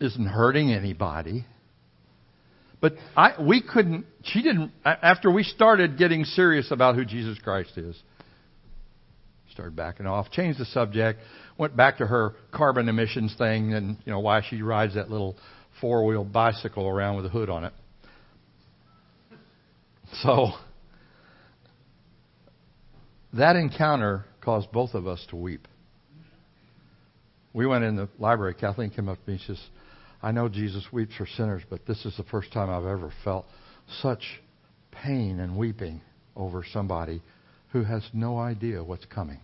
isn't 0.00 0.26
hurting 0.26 0.70
anybody. 0.70 1.44
But 2.80 2.94
I, 3.16 3.32
we 3.40 3.60
couldn't, 3.60 4.06
she 4.22 4.42
didn't, 4.42 4.70
after 4.84 5.30
we 5.30 5.42
started 5.42 5.98
getting 5.98 6.24
serious 6.24 6.70
about 6.70 6.94
who 6.94 7.04
Jesus 7.04 7.38
Christ 7.42 7.76
is, 7.76 8.00
started 9.52 9.74
backing 9.74 10.06
off, 10.06 10.30
changed 10.30 10.60
the 10.60 10.64
subject, 10.66 11.18
went 11.56 11.76
back 11.76 11.98
to 11.98 12.06
her 12.06 12.36
carbon 12.52 12.88
emissions 12.88 13.34
thing 13.36 13.74
and, 13.74 13.96
you 14.04 14.12
know, 14.12 14.20
why 14.20 14.42
she 14.48 14.62
rides 14.62 14.94
that 14.94 15.10
little 15.10 15.36
four 15.80 16.06
wheel 16.06 16.24
bicycle 16.24 16.86
around 16.86 17.16
with 17.16 17.26
a 17.26 17.28
hood 17.28 17.50
on 17.50 17.64
it. 17.64 17.72
So, 20.22 20.52
that 23.32 23.56
encounter 23.56 24.24
caused 24.40 24.70
both 24.72 24.94
of 24.94 25.06
us 25.06 25.24
to 25.30 25.36
weep. 25.36 25.66
We 27.52 27.66
went 27.66 27.84
in 27.84 27.96
the 27.96 28.08
library. 28.18 28.54
Kathleen 28.54 28.90
came 28.90 29.08
up 29.08 29.22
to 29.22 29.30
me 29.30 29.34
and 29.36 29.56
says, 29.56 29.66
I 30.22 30.32
know 30.32 30.48
Jesus 30.48 30.84
weeps 30.92 31.14
for 31.16 31.26
sinners, 31.26 31.62
but 31.70 31.86
this 31.86 32.04
is 32.04 32.16
the 32.16 32.24
first 32.24 32.52
time 32.52 32.70
I've 32.70 32.86
ever 32.86 33.12
felt 33.24 33.46
such 34.02 34.22
pain 34.90 35.38
and 35.38 35.56
weeping 35.56 36.00
over 36.34 36.64
somebody 36.72 37.22
who 37.72 37.84
has 37.84 38.02
no 38.12 38.38
idea 38.38 38.82
what's 38.82 39.04
coming. 39.06 39.40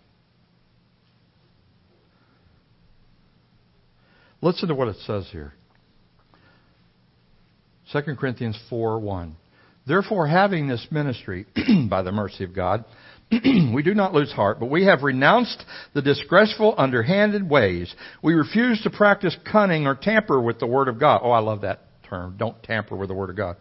Listen 4.41 4.67
to 4.67 4.75
what 4.75 4.89
it 4.89 4.97
says 5.05 5.27
here. 5.31 5.53
2 7.93 8.15
Corinthians 8.15 8.59
4 8.69 8.99
1. 8.99 9.35
Therefore, 9.87 10.27
having 10.27 10.67
this 10.67 10.85
ministry, 10.91 11.45
by 11.89 12.01
the 12.01 12.11
mercy 12.11 12.43
of 12.43 12.53
God, 12.53 12.83
we 13.73 13.81
do 13.83 13.93
not 13.93 14.13
lose 14.13 14.31
heart, 14.31 14.59
but 14.59 14.69
we 14.69 14.85
have 14.85 15.03
renounced 15.03 15.63
the 15.93 16.01
disgraceful, 16.01 16.75
underhanded 16.77 17.49
ways. 17.49 17.93
We 18.21 18.33
refuse 18.33 18.81
to 18.83 18.89
practice 18.89 19.35
cunning 19.51 19.87
or 19.87 19.95
tamper 19.95 20.39
with 20.39 20.59
the 20.59 20.67
Word 20.67 20.87
of 20.87 20.99
God. 20.99 21.21
Oh, 21.23 21.31
I 21.31 21.39
love 21.39 21.61
that 21.61 21.81
term. 22.07 22.35
Don't 22.37 22.61
tamper 22.63 22.95
with 22.95 23.09
the 23.09 23.15
Word 23.15 23.29
of 23.29 23.35
God. 23.35 23.57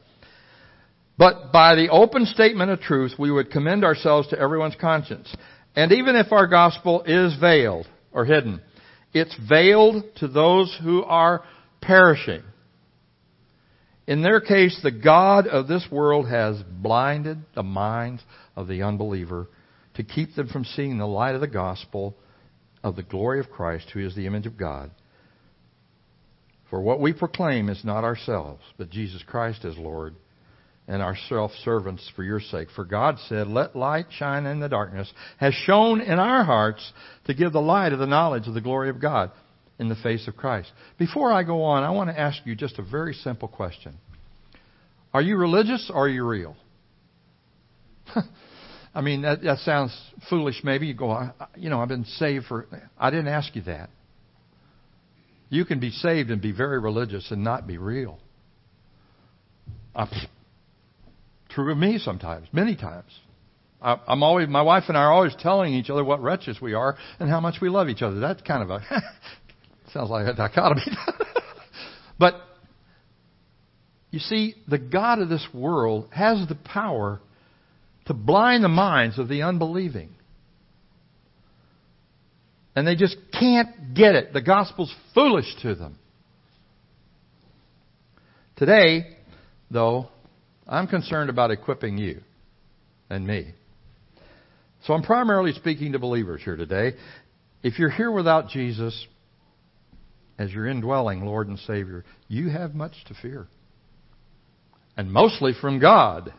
But 1.17 1.53
by 1.53 1.77
the 1.77 1.89
open 1.91 2.27
statement 2.27 2.71
of 2.71 2.81
truth, 2.81 3.13
we 3.19 3.31
would 3.31 3.51
commend 3.51 3.85
ourselves 3.85 4.29
to 4.29 4.39
everyone's 4.39 4.77
conscience. 4.81 5.35
And 5.77 5.93
even 5.93 6.17
if 6.17 6.33
our 6.33 6.47
gospel 6.47 7.03
is 7.07 7.37
veiled 7.39 7.87
or 8.13 8.25
hidden, 8.25 8.61
it's 9.13 9.37
veiled 9.49 10.05
to 10.17 10.29
those 10.29 10.77
who 10.83 11.05
are 11.05 11.45
perishing. 11.81 12.43
In 14.07 14.23
their 14.23 14.41
case, 14.41 14.79
the 14.83 14.91
God 14.91 15.47
of 15.47 15.67
this 15.67 15.87
world 15.91 16.29
has 16.29 16.63
blinded 16.63 17.39
the 17.55 17.63
minds 17.63 18.23
of 18.55 18.69
the 18.69 18.83
unbeliever 18.83 19.49
to 19.95 20.03
keep 20.03 20.35
them 20.35 20.49
from 20.49 20.65
seeing 20.65 20.99
the 20.99 21.07
light 21.07 21.35
of 21.35 21.41
the 21.41 21.47
gospel 21.47 22.15
of 22.83 22.97
the 22.97 23.03
glory 23.03 23.41
of 23.41 23.51
Christ, 23.51 23.91
who 23.93 24.01
is 24.01 24.15
the 24.15 24.27
image 24.27 24.47
of 24.47 24.59
God. 24.59 24.91
For 26.69 26.83
what 26.83 27.01
we 27.01 27.13
proclaim 27.13 27.71
is 27.71 27.85
not 27.85 28.05
ourselves, 28.05 28.63
but 28.77 28.91
Jesus 28.91 29.23
Christ 29.27 29.65
as 29.65 29.79
Lord, 29.79 30.15
and 30.87 31.01
ourselves 31.01 31.55
servants 31.65 32.11
for 32.15 32.23
your 32.23 32.41
sake. 32.41 32.69
For 32.75 32.85
God 32.85 33.17
said, 33.29 33.47
Let 33.47 33.75
light 33.75 34.07
shine 34.11 34.45
in 34.45 34.61
the 34.61 34.69
darkness, 34.69 35.11
has 35.39 35.55
shone 35.55 36.03
in 36.03 36.19
our 36.19 36.45
hearts 36.45 36.93
to 37.25 37.33
give 37.33 37.53
the 37.53 37.61
light 37.61 37.95
of 37.95 38.01
the 38.01 38.07
knowledge 38.07 38.49
of 38.49 38.55
the 38.55 38.61
glory 38.61 38.91
of 38.91 39.01
God 39.01 39.31
in 39.79 39.89
the 39.89 39.97
face 39.97 40.29
of 40.29 40.37
Christ. 40.37 40.71
Before 40.99 41.33
I 41.33 41.43
go 41.43 41.63
on, 41.63 41.83
I 41.83 41.91
want 41.91 42.11
to 42.11 42.19
ask 42.19 42.39
you 42.45 42.55
just 42.55 42.79
a 42.79 42.83
very 42.83 43.15
simple 43.15 43.49
question. 43.49 43.99
Are 45.13 45.23
you 45.23 45.37
religious 45.37 45.91
or 45.93 46.07
are 46.07 46.09
you 46.09 46.27
real? 46.27 46.57
I 48.95 49.01
mean, 49.01 49.23
that, 49.23 49.43
that 49.43 49.59
sounds 49.59 49.97
foolish 50.29 50.63
maybe. 50.63 50.87
You 50.87 50.95
go, 50.95 51.11
I, 51.11 51.33
you 51.57 51.71
know, 51.71 51.81
I've 51.81 51.89
been 51.89 52.05
saved 52.05 52.47
for. 52.47 52.67
I 52.99 53.11
didn't 53.11 53.29
ask 53.29 53.55
you 53.57 53.63
that. 53.63 53.91
You 55.51 55.65
can 55.65 55.79
be 55.81 55.91
saved 55.91 56.31
and 56.31 56.41
be 56.41 56.53
very 56.53 56.79
religious 56.81 57.31
and 57.31 57.45
not 57.45 57.67
be 57.67 57.79
real. 57.79 58.19
Uh, 59.95 60.07
true 61.51 61.71
of 61.71 61.79
me 61.79 61.99
sometimes, 61.99 62.49
many 62.53 62.75
times. 62.75 63.11
I, 63.81 64.01
I'm 64.09 64.23
always, 64.23 64.49
my 64.49 64.63
wife 64.63 64.85
and 64.89 64.97
I 64.97 65.03
are 65.03 65.13
always 65.13 65.35
telling 65.39 65.75
each 65.75 65.91
other 65.91 66.03
what 66.03 66.21
wretches 66.21 66.61
we 66.61 66.75
are 66.75 66.97
and 67.21 67.29
how 67.29 67.41
much 67.41 67.61
we 67.61 67.69
love 67.69 67.89
each 67.89 68.03
other. 68.03 68.19
That's 68.19 68.43
kind 68.43 68.63
of 68.63 68.71
a 68.71 68.81
sounds 69.95 70.11
like 70.11 70.27
a 70.27 70.35
dichotomy. 70.35 70.83
but 72.19 72.35
you 74.11 74.19
see, 74.19 74.57
the 74.69 74.79
God 74.79 75.21
of 75.21 75.29
this 75.29 75.47
world 75.55 76.09
has 76.11 76.47
the 76.49 76.57
power 76.57 77.21
to 78.07 78.15
blind 78.15 78.63
the 78.63 78.69
minds 78.69 79.19
of 79.19 79.29
the 79.29 79.43
unbelieving. 79.43 80.11
And 82.77 82.87
they 82.87 82.97
just 82.97 83.17
can't 83.33 83.95
get 83.95 84.17
it. 84.17 84.33
The 84.33 84.43
gospel's 84.43 84.95
foolish 85.15 85.47
to 85.63 85.77
them. 85.77 85.97
Today, 88.57 89.17
though, 89.71 90.09
I'm 90.67 90.89
concerned 90.89 91.31
about 91.31 91.51
equipping 91.51 91.99
you 91.99 92.21
and 93.09 93.27
me. 93.27 93.53
So 94.87 94.93
I'm 94.93 95.03
primarily 95.03 95.53
speaking 95.53 95.93
to 95.93 95.99
believers 95.99 96.43
here 96.45 96.57
today. 96.57 96.97
If 97.63 97.79
you're 97.79 97.91
here 97.91 98.11
without 98.11 98.49
Jesus 98.49 99.07
as 100.39 100.53
your 100.53 100.67
indwelling 100.67 101.25
Lord 101.25 101.49
and 101.49 101.59
Savior, 101.59 102.05
you 102.29 102.49
have 102.49 102.75
much 102.75 102.93
to 103.07 103.15
fear. 103.15 103.47
And 104.97 105.13
mostly 105.13 105.53
from 105.61 105.81
God. 105.81 106.33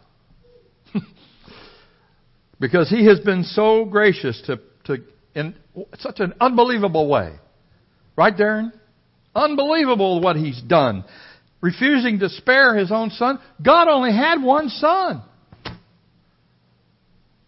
because 2.60 2.90
he 2.90 3.06
has 3.06 3.20
been 3.20 3.44
so 3.44 3.86
gracious 3.86 4.42
to, 4.48 4.60
to 4.86 5.04
in 5.34 5.56
such 5.98 6.20
an 6.20 6.34
unbelievable 6.40 7.08
way. 7.08 7.34
Right, 8.16 8.36
Darren? 8.36 8.72
Unbelievable 9.36 10.22
what 10.22 10.38
he's 10.38 10.62
done. 10.62 11.04
Refusing 11.60 12.20
to 12.20 12.30
spare 12.30 12.76
his 12.76 12.92
own 12.92 13.10
son. 13.10 13.40
God 13.64 13.90
only 13.90 14.12
had 14.12 14.42
one 14.42 14.70
son. 14.70 15.22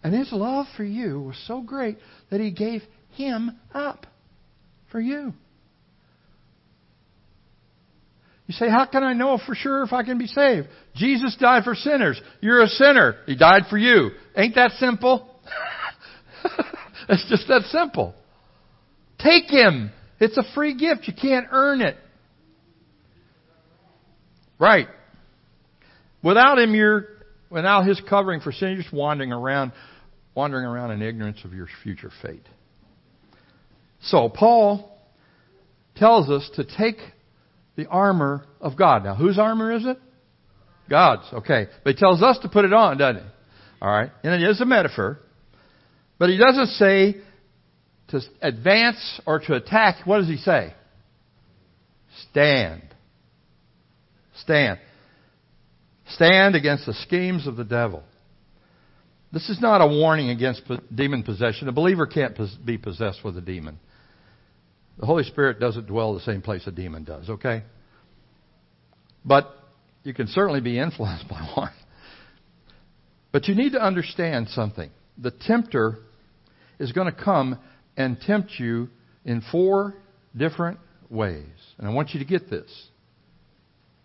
And 0.04 0.14
his 0.14 0.32
love 0.32 0.68
for 0.76 0.84
you 0.84 1.22
was 1.22 1.44
so 1.48 1.62
great 1.62 1.98
that 2.30 2.40
he 2.40 2.52
gave 2.52 2.82
him 3.12 3.58
up 3.74 4.06
for 4.92 5.00
you. 5.00 5.34
You 8.48 8.54
say, 8.54 8.70
how 8.70 8.86
can 8.86 9.04
I 9.04 9.12
know 9.12 9.38
for 9.46 9.54
sure 9.56 9.84
if 9.84 9.92
I 9.92 10.04
can 10.04 10.18
be 10.18 10.28
saved? 10.28 10.68
Jesus 10.96 11.36
died 11.38 11.66
for 11.66 11.76
sinners. 11.76 12.20
You're 12.40 12.64
a 12.64 12.68
sinner. 12.68 13.18
He 13.26 13.36
died 13.36 13.64
for 13.70 13.78
you. 13.78 14.12
Ain't 14.38 14.56
that 14.56 14.72
simple? 14.80 15.30
it's 17.10 17.30
just 17.30 17.48
that 17.50 17.64
simple. 17.64 18.16
Take 19.20 19.50
him. 19.50 19.92
It's 20.20 20.38
a 20.38 20.44
free 20.56 20.78
gift. 20.78 21.08
You 21.08 21.14
can't 21.14 21.48
earn 21.52 21.82
it. 21.82 21.98
Right. 24.58 24.88
Without 26.24 26.58
him, 26.58 26.74
you're, 26.74 27.06
without 27.50 27.86
his 27.86 28.02
covering 28.10 28.40
for 28.40 28.54
sin, 28.54 28.70
you're 28.70 28.82
just 28.82 28.94
wandering 28.94 29.34
around, 29.34 29.74
wandering 30.36 30.66
around 30.66 30.92
in 30.92 31.02
ignorance 31.02 31.40
of 31.44 31.54
your 31.54 31.68
future 31.84 32.12
fate. 32.22 32.48
So, 34.04 34.30
Paul 34.30 34.98
tells 35.96 36.30
us 36.30 36.50
to 36.56 36.64
take 36.64 36.98
the 37.78 37.86
armor 37.88 38.44
of 38.60 38.76
God. 38.76 39.06
Now, 39.06 39.16
whose 39.16 39.40
armor 39.40 39.72
is 39.72 39.86
it? 39.86 39.98
God's. 40.90 41.24
Okay. 41.32 41.68
But 41.84 41.94
he 41.94 42.00
tells 42.00 42.22
us 42.22 42.40
to 42.40 42.50
put 42.50 42.66
it 42.66 42.74
on, 42.74 42.98
doesn't 42.98 43.24
he? 43.24 43.30
Alright. 43.82 44.12
And 44.24 44.34
it 44.42 44.50
is 44.50 44.60
a 44.60 44.66
metaphor. 44.66 45.20
But 46.18 46.30
he 46.30 46.38
doesn't 46.38 46.68
say 46.72 47.18
to 48.10 48.22
advance 48.42 49.22
or 49.26 49.40
to 49.40 49.54
attack. 49.54 50.06
What 50.06 50.20
does 50.20 50.28
he 50.28 50.38
say? 50.38 50.74
Stand. 52.32 52.82
Stand. 54.42 54.80
Stand 56.10 56.56
against 56.56 56.88
the 56.88 56.94
schemes 56.94 57.46
of 57.46 57.56
the 57.58 57.64
devil. 57.64 58.04
This 59.32 59.50
is 59.50 59.62
not 59.62 59.82
a 59.82 59.88
warning 59.88 60.30
against 60.30 60.64
demon 60.94 61.22
possession. 61.22 61.68
A 61.68 61.74
believer 61.74 62.08
can't 62.08 62.36
be 62.66 62.78
possessed 62.78 63.24
with 63.24 63.38
a 63.38 63.42
demon. 63.42 63.78
The 65.00 65.06
Holy 65.06 65.24
Spirit 65.24 65.60
doesn't 65.60 65.88
dwell 65.88 66.14
the 66.14 66.22
same 66.22 66.42
place 66.42 66.66
a 66.66 66.72
demon 66.72 67.04
does, 67.04 67.30
okay? 67.30 67.64
But 69.24 69.54
you 70.04 70.14
can 70.14 70.28
certainly 70.28 70.62
be 70.62 70.80
influenced 70.80 71.28
by 71.30 71.42
one. 71.56 71.74
But 73.32 73.48
you 73.48 73.56
need 73.56 73.74
to 73.74 73.82
understand 73.82 74.50
something. 74.50 74.90
The 75.18 75.32
tempter 75.32 75.98
is 76.80 76.92
going 76.92 77.14
to 77.14 77.24
come 77.24 77.60
and 77.96 78.20
tempt 78.20 78.54
you 78.58 78.90
in 79.26 79.42
four 79.52 79.96
different 80.36 80.80
ways. 81.10 81.46
And 81.78 81.88
I 81.88 81.92
want 81.92 82.12
you 82.12 82.20
to 82.20 82.26
get 82.26 82.50
this. 82.50 82.72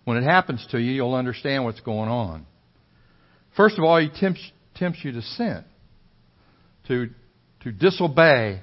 When 0.04 0.16
it 0.16 0.24
happens 0.24 0.66
to 0.72 0.78
you, 0.78 0.92
you'll 0.92 1.14
understand 1.14 1.64
what's 1.64 1.80
going 1.80 2.08
on. 2.08 2.46
First 3.56 3.78
of 3.78 3.84
all, 3.84 3.98
he 3.98 4.08
tempts, 4.08 4.40
tempts 4.74 5.00
you 5.04 5.12
to 5.12 5.22
sin, 5.22 5.64
to, 6.88 7.10
to 7.60 7.72
disobey 7.72 8.62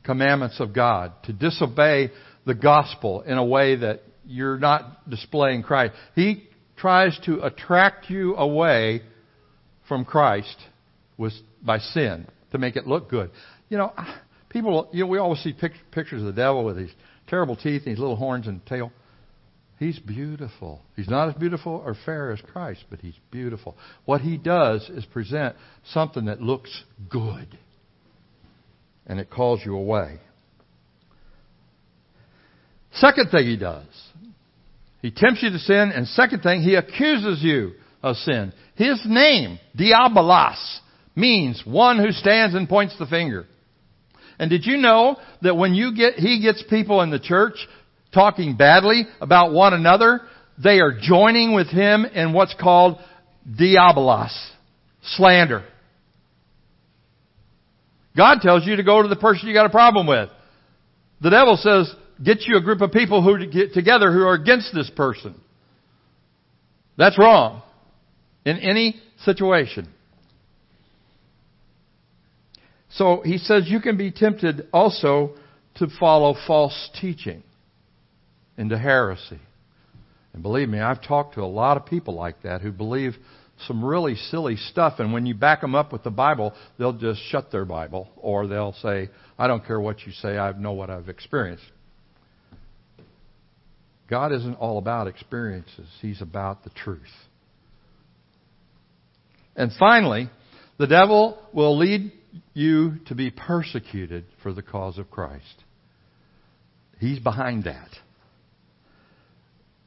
the 0.00 0.06
commandments 0.06 0.60
of 0.60 0.72
God, 0.72 1.12
to 1.24 1.32
disobey 1.32 2.10
the 2.46 2.54
gospel 2.54 3.22
in 3.22 3.38
a 3.38 3.44
way 3.44 3.76
that 3.76 4.02
you're 4.26 4.58
not 4.58 5.08
displaying 5.08 5.62
Christ. 5.62 5.94
He 6.14 6.48
tries 6.76 7.18
to 7.26 7.44
attract 7.44 8.08
you 8.08 8.36
away 8.36 9.02
from 9.88 10.04
Christ 10.04 10.56
with, 11.18 11.32
by 11.62 11.78
sin 11.78 12.26
to 12.52 12.58
make 12.58 12.76
it 12.76 12.86
look 12.86 13.10
good. 13.10 13.30
You 13.68 13.78
know, 13.78 13.92
people, 14.48 14.88
you 14.92 15.04
know, 15.04 15.10
we 15.10 15.18
always 15.18 15.40
see 15.40 15.52
pictures 15.52 16.20
of 16.20 16.26
the 16.26 16.32
devil 16.32 16.64
with 16.64 16.76
these 16.76 16.92
terrible 17.28 17.56
teeth 17.56 17.82
and 17.84 17.94
these 17.94 18.00
little 18.00 18.16
horns 18.16 18.46
and 18.46 18.64
tail. 18.66 18.92
He's 19.78 19.98
beautiful. 19.98 20.82
He's 20.94 21.08
not 21.08 21.30
as 21.30 21.34
beautiful 21.36 21.82
or 21.84 21.96
fair 22.04 22.32
as 22.32 22.40
Christ, 22.52 22.84
but 22.90 23.00
he's 23.00 23.14
beautiful. 23.30 23.76
What 24.04 24.20
he 24.20 24.36
does 24.36 24.88
is 24.90 25.06
present 25.06 25.56
something 25.92 26.26
that 26.26 26.42
looks 26.42 26.84
good 27.08 27.58
and 29.06 29.18
it 29.18 29.30
calls 29.30 29.60
you 29.64 29.76
away. 29.76 30.18
Second 32.92 33.30
thing 33.30 33.46
he 33.46 33.56
does, 33.56 33.86
he 35.02 35.10
tempts 35.10 35.42
you 35.42 35.50
to 35.50 35.58
sin, 35.58 35.92
and 35.94 36.06
second 36.08 36.42
thing, 36.42 36.62
he 36.62 36.74
accuses 36.74 37.42
you 37.42 37.72
of 38.02 38.16
sin. 38.16 38.52
His 38.74 39.00
name, 39.06 39.58
Diabolos, 39.78 40.78
means 41.14 41.62
one 41.64 41.98
who 41.98 42.12
stands 42.12 42.54
and 42.54 42.68
points 42.68 42.96
the 42.98 43.06
finger. 43.06 43.46
And 44.38 44.50
did 44.50 44.64
you 44.64 44.78
know 44.78 45.16
that 45.42 45.56
when 45.56 45.74
you 45.74 45.94
get, 45.94 46.14
he 46.14 46.40
gets 46.40 46.64
people 46.68 47.02
in 47.02 47.10
the 47.10 47.18
church 47.18 47.54
talking 48.12 48.56
badly 48.56 49.04
about 49.20 49.52
one 49.52 49.74
another, 49.74 50.22
they 50.62 50.80
are 50.80 50.98
joining 51.00 51.54
with 51.54 51.68
him 51.68 52.04
in 52.04 52.32
what's 52.32 52.54
called 52.58 52.98
diabolos, 53.48 54.34
slander. 55.02 55.64
God 58.16 58.40
tells 58.42 58.66
you 58.66 58.76
to 58.76 58.82
go 58.82 59.02
to 59.02 59.08
the 59.08 59.16
person 59.16 59.48
you 59.48 59.54
got 59.54 59.66
a 59.66 59.70
problem 59.70 60.06
with. 60.06 60.30
The 61.20 61.30
devil 61.30 61.56
says, 61.56 61.94
get 62.22 62.38
you 62.46 62.56
a 62.56 62.60
group 62.60 62.80
of 62.80 62.92
people 62.92 63.22
who 63.22 63.46
get 63.46 63.72
together 63.72 64.12
who 64.12 64.22
are 64.22 64.34
against 64.34 64.74
this 64.74 64.90
person. 64.90 65.34
That's 66.96 67.18
wrong. 67.18 67.62
In 68.44 68.58
any 68.58 69.00
situation. 69.24 69.88
So 72.90 73.22
he 73.24 73.38
says 73.38 73.64
you 73.66 73.80
can 73.80 73.96
be 73.96 74.10
tempted 74.10 74.66
also 74.72 75.34
to 75.76 75.86
follow 75.98 76.34
false 76.46 76.90
teaching 77.00 77.42
into 78.58 78.76
heresy. 78.76 79.38
And 80.32 80.42
believe 80.42 80.68
me, 80.68 80.80
I've 80.80 81.02
talked 81.02 81.34
to 81.34 81.42
a 81.42 81.46
lot 81.46 81.76
of 81.76 81.86
people 81.86 82.14
like 82.14 82.42
that 82.42 82.60
who 82.60 82.72
believe 82.72 83.14
some 83.66 83.84
really 83.84 84.14
silly 84.14 84.56
stuff, 84.56 84.94
and 84.98 85.12
when 85.12 85.26
you 85.26 85.34
back 85.34 85.60
them 85.60 85.74
up 85.74 85.92
with 85.92 86.02
the 86.02 86.10
Bible, 86.10 86.54
they'll 86.78 86.92
just 86.92 87.20
shut 87.30 87.50
their 87.50 87.64
Bible, 87.64 88.08
or 88.16 88.46
they'll 88.46 88.74
say, 88.74 89.10
I 89.38 89.46
don't 89.46 89.64
care 89.64 89.80
what 89.80 90.06
you 90.06 90.12
say, 90.12 90.38
I 90.38 90.52
know 90.52 90.72
what 90.72 90.90
I've 90.90 91.08
experienced. 91.08 91.64
God 94.08 94.32
isn't 94.32 94.54
all 94.54 94.78
about 94.78 95.06
experiences, 95.06 95.88
He's 96.00 96.20
about 96.20 96.64
the 96.64 96.70
truth. 96.70 97.00
And 99.56 99.70
finally, 99.78 100.30
the 100.78 100.86
devil 100.86 101.38
will 101.52 101.76
lead 101.76 102.12
you 102.54 102.94
to 103.06 103.14
be 103.14 103.30
persecuted 103.30 104.24
for 104.42 104.52
the 104.52 104.62
cause 104.62 104.98
of 104.98 105.10
Christ. 105.10 105.64
He's 106.98 107.18
behind 107.18 107.64
that. 107.64 107.88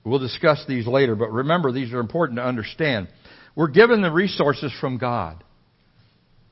We'll 0.04 0.20
discuss 0.20 0.64
these 0.68 0.86
later, 0.86 1.16
but 1.16 1.32
remember, 1.32 1.72
these 1.72 1.94
are 1.94 2.00
important 2.00 2.38
to 2.38 2.44
understand. 2.44 3.08
We're 3.56 3.70
given 3.70 4.02
the 4.02 4.12
resources 4.12 4.74
from 4.80 4.98
God 4.98 5.44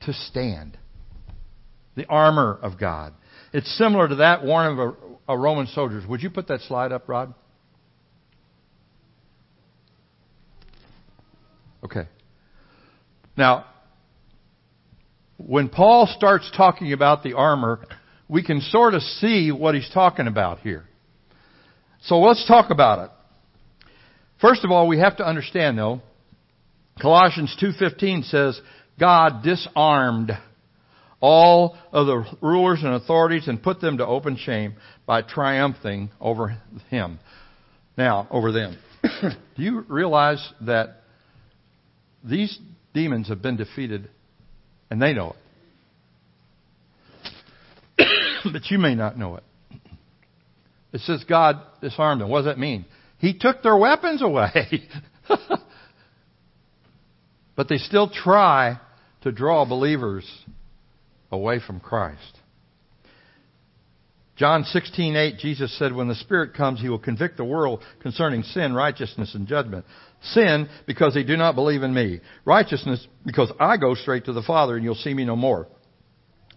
to 0.02 0.12
stand. 0.12 0.78
The 1.94 2.06
armor 2.06 2.58
of 2.62 2.78
God. 2.78 3.12
It's 3.52 3.70
similar 3.76 4.08
to 4.08 4.16
that 4.16 4.44
worn 4.44 4.66
of 4.66 4.78
a, 4.78 5.32
a 5.34 5.38
Roman 5.38 5.66
soldiers. 5.66 6.04
Would 6.06 6.22
you 6.22 6.30
put 6.30 6.48
that 6.48 6.60
slide 6.62 6.92
up, 6.92 7.08
Rod? 7.08 7.34
Okay. 11.84 12.08
Now, 13.36 13.66
when 15.36 15.68
Paul 15.68 16.06
starts 16.16 16.50
talking 16.56 16.92
about 16.92 17.22
the 17.22 17.34
armor, 17.34 17.84
we 18.28 18.42
can 18.42 18.60
sort 18.60 18.94
of 18.94 19.02
see 19.02 19.50
what 19.50 19.74
he's 19.74 19.90
talking 19.92 20.26
about 20.26 20.60
here. 20.60 20.84
So 22.02 22.20
let's 22.20 22.46
talk 22.46 22.70
about 22.70 23.04
it. 23.04 23.10
First 24.40 24.64
of 24.64 24.70
all, 24.70 24.88
we 24.88 24.98
have 24.98 25.16
to 25.18 25.26
understand 25.26 25.78
though, 25.78 26.00
Colossians 27.02 27.54
2:15 27.60 28.22
says 28.24 28.60
God 28.98 29.42
disarmed 29.42 30.36
all 31.20 31.76
of 31.92 32.06
the 32.06 32.36
rulers 32.40 32.82
and 32.82 32.94
authorities 32.94 33.48
and 33.48 33.62
put 33.62 33.80
them 33.80 33.98
to 33.98 34.06
open 34.06 34.36
shame 34.36 34.74
by 35.04 35.22
triumphing 35.22 36.10
over 36.20 36.56
him. 36.88 37.18
Now, 37.98 38.26
over 38.30 38.52
them. 38.52 38.78
Do 39.02 39.62
you 39.62 39.84
realize 39.88 40.52
that 40.62 41.02
these 42.24 42.58
demons 42.94 43.28
have 43.28 43.42
been 43.42 43.56
defeated 43.56 44.08
and 44.90 45.00
they 45.00 45.12
know 45.12 45.34
it. 47.98 48.06
but 48.52 48.70
you 48.70 48.78
may 48.78 48.94
not 48.94 49.18
know 49.18 49.36
it. 49.36 49.44
It 50.92 51.00
says 51.00 51.24
God 51.28 51.62
disarmed 51.80 52.20
them. 52.20 52.28
What 52.28 52.40
does 52.40 52.46
that 52.46 52.58
mean? 52.58 52.84
He 53.18 53.38
took 53.38 53.62
their 53.62 53.76
weapons 53.76 54.22
away. 54.22 54.82
but 57.62 57.68
they 57.68 57.78
still 57.78 58.10
try 58.10 58.76
to 59.20 59.30
draw 59.30 59.64
believers 59.64 60.28
away 61.30 61.60
from 61.64 61.78
Christ. 61.78 62.40
John 64.34 64.64
16:8 64.64 65.38
Jesus 65.38 65.72
said 65.78 65.92
when 65.92 66.08
the 66.08 66.16
Spirit 66.16 66.54
comes 66.54 66.80
he 66.80 66.88
will 66.88 66.98
convict 66.98 67.36
the 67.36 67.44
world 67.44 67.84
concerning 68.00 68.42
sin, 68.42 68.74
righteousness 68.74 69.36
and 69.36 69.46
judgment. 69.46 69.84
Sin 70.22 70.68
because 70.86 71.14
they 71.14 71.22
do 71.22 71.36
not 71.36 71.54
believe 71.54 71.84
in 71.84 71.94
me. 71.94 72.18
Righteousness 72.44 73.06
because 73.24 73.52
I 73.60 73.76
go 73.76 73.94
straight 73.94 74.24
to 74.24 74.32
the 74.32 74.42
Father 74.42 74.74
and 74.74 74.82
you'll 74.82 74.96
see 74.96 75.14
me 75.14 75.24
no 75.24 75.36
more. 75.36 75.68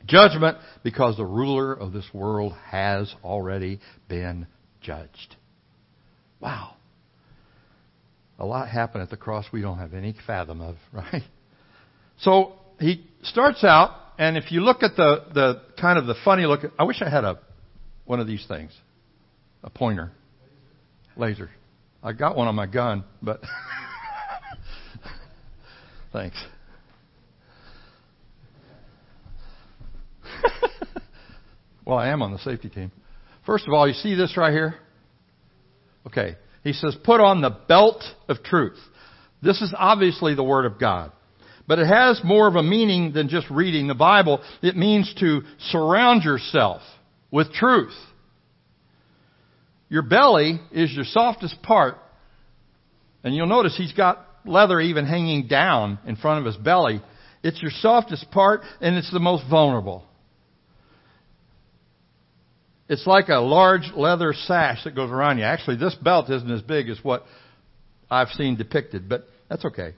Judgment 0.08 0.58
because 0.82 1.18
the 1.18 1.24
ruler 1.24 1.72
of 1.72 1.94
this 1.94 2.12
world 2.16 2.54
has 2.72 3.14
already 3.24 3.80
been 4.08 4.48
judged. 4.82 5.36
Wow. 6.40 6.78
A 8.38 8.46
lot 8.46 8.68
happened 8.68 9.04
at 9.04 9.10
the 9.10 9.18
cross 9.18 9.46
we 9.52 9.62
don't 9.62 9.78
have 9.78 9.94
any 9.94 10.16
fathom 10.28 10.62
of, 10.62 10.76
right? 10.94 11.24
So 12.20 12.54
he 12.80 13.06
starts 13.24 13.64
out, 13.64 13.92
and 14.18 14.38
if 14.38 14.52
you 14.52 14.62
look 14.62 14.84
at 14.84 14.96
the, 14.96 15.26
the 15.34 15.62
kind 15.80 15.98
of 15.98 16.06
the 16.06 16.16
funny 16.24 16.46
look, 16.46 16.62
I 16.78 16.84
wish 16.84 17.02
I 17.02 17.10
had 17.10 17.24
a 17.24 17.40
one 18.06 18.20
of 18.20 18.28
these 18.28 18.46
things, 18.48 18.72
a 19.64 19.70
pointer, 19.70 20.12
laser. 21.18 21.50
I 22.04 22.14
got 22.14 22.36
one 22.36 22.48
on 22.48 22.54
my 22.54 22.68
gun, 22.68 23.04
but 23.22 23.42
thanks. 26.14 26.38
well, 31.86 31.98
I 31.98 32.10
am 32.10 32.22
on 32.22 32.32
the 32.32 32.40
safety 32.40 32.70
team. 32.70 32.92
First 33.46 33.68
of 33.68 33.74
all, 33.74 33.88
you 33.88 33.96
see 33.96 34.14
this 34.14 34.38
right 34.38 34.54
here? 34.54 34.76
Okay. 36.06 36.36
He 36.66 36.74
says, 36.74 36.98
put 37.04 37.22
on 37.22 37.42
the 37.42 37.52
belt 37.52 38.04
of 38.28 38.42
truth. 38.44 38.80
This 39.42 39.62
is 39.62 39.72
obviously 39.78 40.34
the 40.34 40.44
Word 40.44 40.66
of 40.66 40.80
God. 40.80 41.12
But 41.68 41.78
it 41.78 41.86
has 41.86 42.20
more 42.24 42.48
of 42.48 42.56
a 42.56 42.64
meaning 42.64 43.14
than 43.14 43.30
just 43.30 43.48
reading 43.52 43.88
the 43.88 43.94
Bible. 43.94 44.42
It 44.64 44.76
means 44.76 45.14
to 45.20 45.44
surround 45.70 46.24
yourself 46.24 46.82
with 47.30 47.54
truth. 47.54 47.94
Your 49.90 50.02
belly 50.02 50.60
is 50.72 50.92
your 50.92 51.06
softest 51.06 51.62
part. 51.62 51.98
And 53.24 53.36
you'll 53.36 53.46
notice 53.46 53.78
he's 53.78 53.94
got 53.94 54.26
leather 54.44 54.80
even 54.80 55.06
hanging 55.06 55.48
down 55.48 56.00
in 56.08 56.16
front 56.16 56.40
of 56.40 56.46
his 56.46 56.58
belly. 56.58 57.00
It's 57.44 57.62
your 57.62 57.72
softest 57.80 58.32
part 58.32 58.62
and 58.82 58.96
it's 58.96 59.12
the 59.12 59.20
most 59.20 59.44
vulnerable. 59.48 60.04
It's 62.88 63.08
like 63.08 63.30
a 63.30 63.38
large 63.38 63.92
leather 63.96 64.34
sash 64.34 64.84
that 64.84 64.96
goes 64.96 65.10
around 65.10 65.40
you. 65.40 65.44
Actually, 65.44 65.78
this 65.78 65.96
belt 65.96 66.30
isn't 66.30 66.52
as 66.52 66.62
big 66.62 66.90
as 66.90 67.00
what 67.04 67.24
I've 68.10 68.30
seen 68.30 68.56
depicted, 68.56 69.10
but 69.10 69.28
that's 69.50 69.66
okay. 69.66 69.96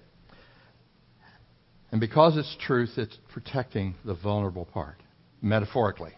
And 1.91 1.99
because 1.99 2.37
it's 2.37 2.55
truth, 2.61 2.91
it's 2.97 3.17
protecting 3.33 3.95
the 4.05 4.13
vulnerable 4.13 4.65
part, 4.65 4.97
metaphorically. 5.41 6.13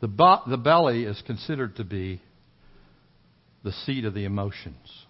The, 0.00 0.08
bo- 0.08 0.42
the 0.46 0.58
belly 0.58 1.04
is 1.04 1.22
considered 1.26 1.76
to 1.76 1.84
be 1.84 2.20
the 3.64 3.72
seat 3.72 4.04
of 4.04 4.12
the 4.12 4.24
emotions. 4.24 5.06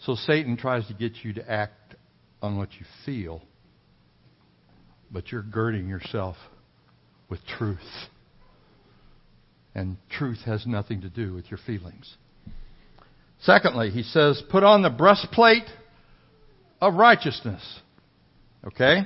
So 0.00 0.14
Satan 0.14 0.58
tries 0.58 0.86
to 0.88 0.94
get 0.94 1.12
you 1.22 1.32
to 1.34 1.50
act 1.50 1.94
on 2.42 2.58
what 2.58 2.68
you 2.78 2.84
feel 3.06 3.40
but 5.14 5.30
you're 5.30 5.42
girding 5.42 5.88
yourself 5.88 6.36
with 7.30 7.38
truth. 7.46 7.78
And 9.74 9.96
truth 10.10 10.40
has 10.44 10.66
nothing 10.66 11.00
to 11.02 11.08
do 11.08 11.32
with 11.32 11.50
your 11.50 11.58
feelings. 11.64 12.16
Secondly, 13.40 13.90
he 13.90 14.02
says, 14.02 14.42
put 14.50 14.64
on 14.64 14.82
the 14.82 14.90
breastplate 14.90 15.64
of 16.80 16.94
righteousness. 16.94 17.62
Okay? 18.66 19.02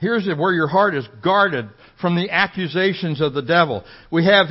Here's 0.00 0.26
where 0.26 0.52
your 0.52 0.68
heart 0.68 0.94
is 0.94 1.06
guarded 1.22 1.68
from 2.00 2.16
the 2.16 2.30
accusations 2.30 3.20
of 3.20 3.34
the 3.34 3.42
devil. 3.42 3.84
We 4.10 4.24
have 4.26 4.46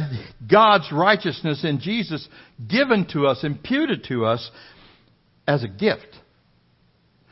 God's 0.50 0.91
righteousness 0.91 1.63
in 1.63 1.80
Jesus 1.80 2.28
given 2.70 3.08
to 3.13 3.28
us, 3.28 3.43
imputed 3.43 4.06
to 4.06 4.26
us 4.26 4.50
as 5.48 5.63
a 5.63 5.67
gift. 5.67 6.08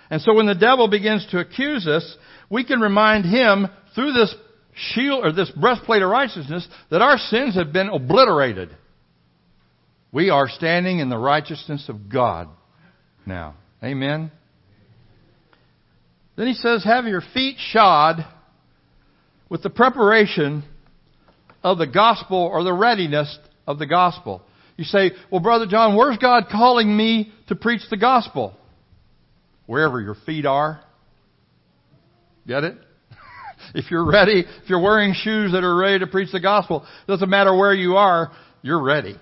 And 0.10 0.22
so 0.22 0.34
when 0.34 0.46
the 0.46 0.56
devil 0.56 0.88
begins 0.88 1.26
to 1.32 1.40
accuse 1.40 1.88
us, 1.88 2.18
we 2.50 2.64
can 2.64 2.80
remind 2.80 3.26
him 3.26 3.68
through 3.96 4.14
this 4.14 4.34
shield 4.76 5.26
or 5.26 5.32
this 5.32 5.52
breastplate 5.52 6.02
of 6.02 6.10
righteousness 6.10 6.68
that 6.92 7.02
our 7.02 7.18
sins 7.18 7.56
have 7.56 7.74
been 7.74 7.90
obliterated. 7.90 8.76
We 10.12 10.30
are 10.30 10.48
standing 10.48 11.00
in 11.00 11.10
the 11.10 11.18
righteousness 11.18 11.90
of 11.90 12.10
God 12.10 12.50
now. 13.26 13.56
Amen. 13.84 14.32
Then 16.36 16.48
he 16.48 16.54
says, 16.54 16.84
have 16.84 17.06
your 17.06 17.22
feet 17.34 17.56
shod 17.58 18.26
with 19.50 19.64
the 19.64 19.70
preparation 19.70 20.64
of 21.64 21.78
the 21.78 21.88
gospel 21.88 22.38
or 22.38 22.64
the 22.64 22.74
readiness 22.74 23.38
of 23.66 23.80
the 23.80 23.86
gospel. 23.86 24.42
You 24.78 24.84
say, 24.84 25.12
well, 25.32 25.42
Brother 25.42 25.66
John, 25.66 25.96
where's 25.96 26.18
God 26.18 26.46
calling 26.52 26.96
me 26.96 27.32
to 27.48 27.56
preach 27.56 27.82
the 27.90 27.98
gospel? 27.98 28.56
Wherever 29.66 30.00
your 30.00 30.16
feet 30.26 30.46
are. 30.46 30.82
Get 32.48 32.64
it? 32.64 32.78
if 33.76 33.90
you're 33.90 34.06
ready, 34.06 34.42
if 34.42 34.70
you're 34.70 34.82
wearing 34.82 35.14
shoes 35.14 35.52
that 35.54 35.64
are 35.64 35.76
ready 35.76 36.00
to 36.00 36.08
preach 36.08 36.32
the 36.32 36.40
gospel, 36.40 36.86
doesn't 37.08 37.30
matter 37.30 37.56
where 37.56 37.74
you 37.74 37.96
are, 37.96 38.32
you're 38.62 38.82
ready. 38.82 39.16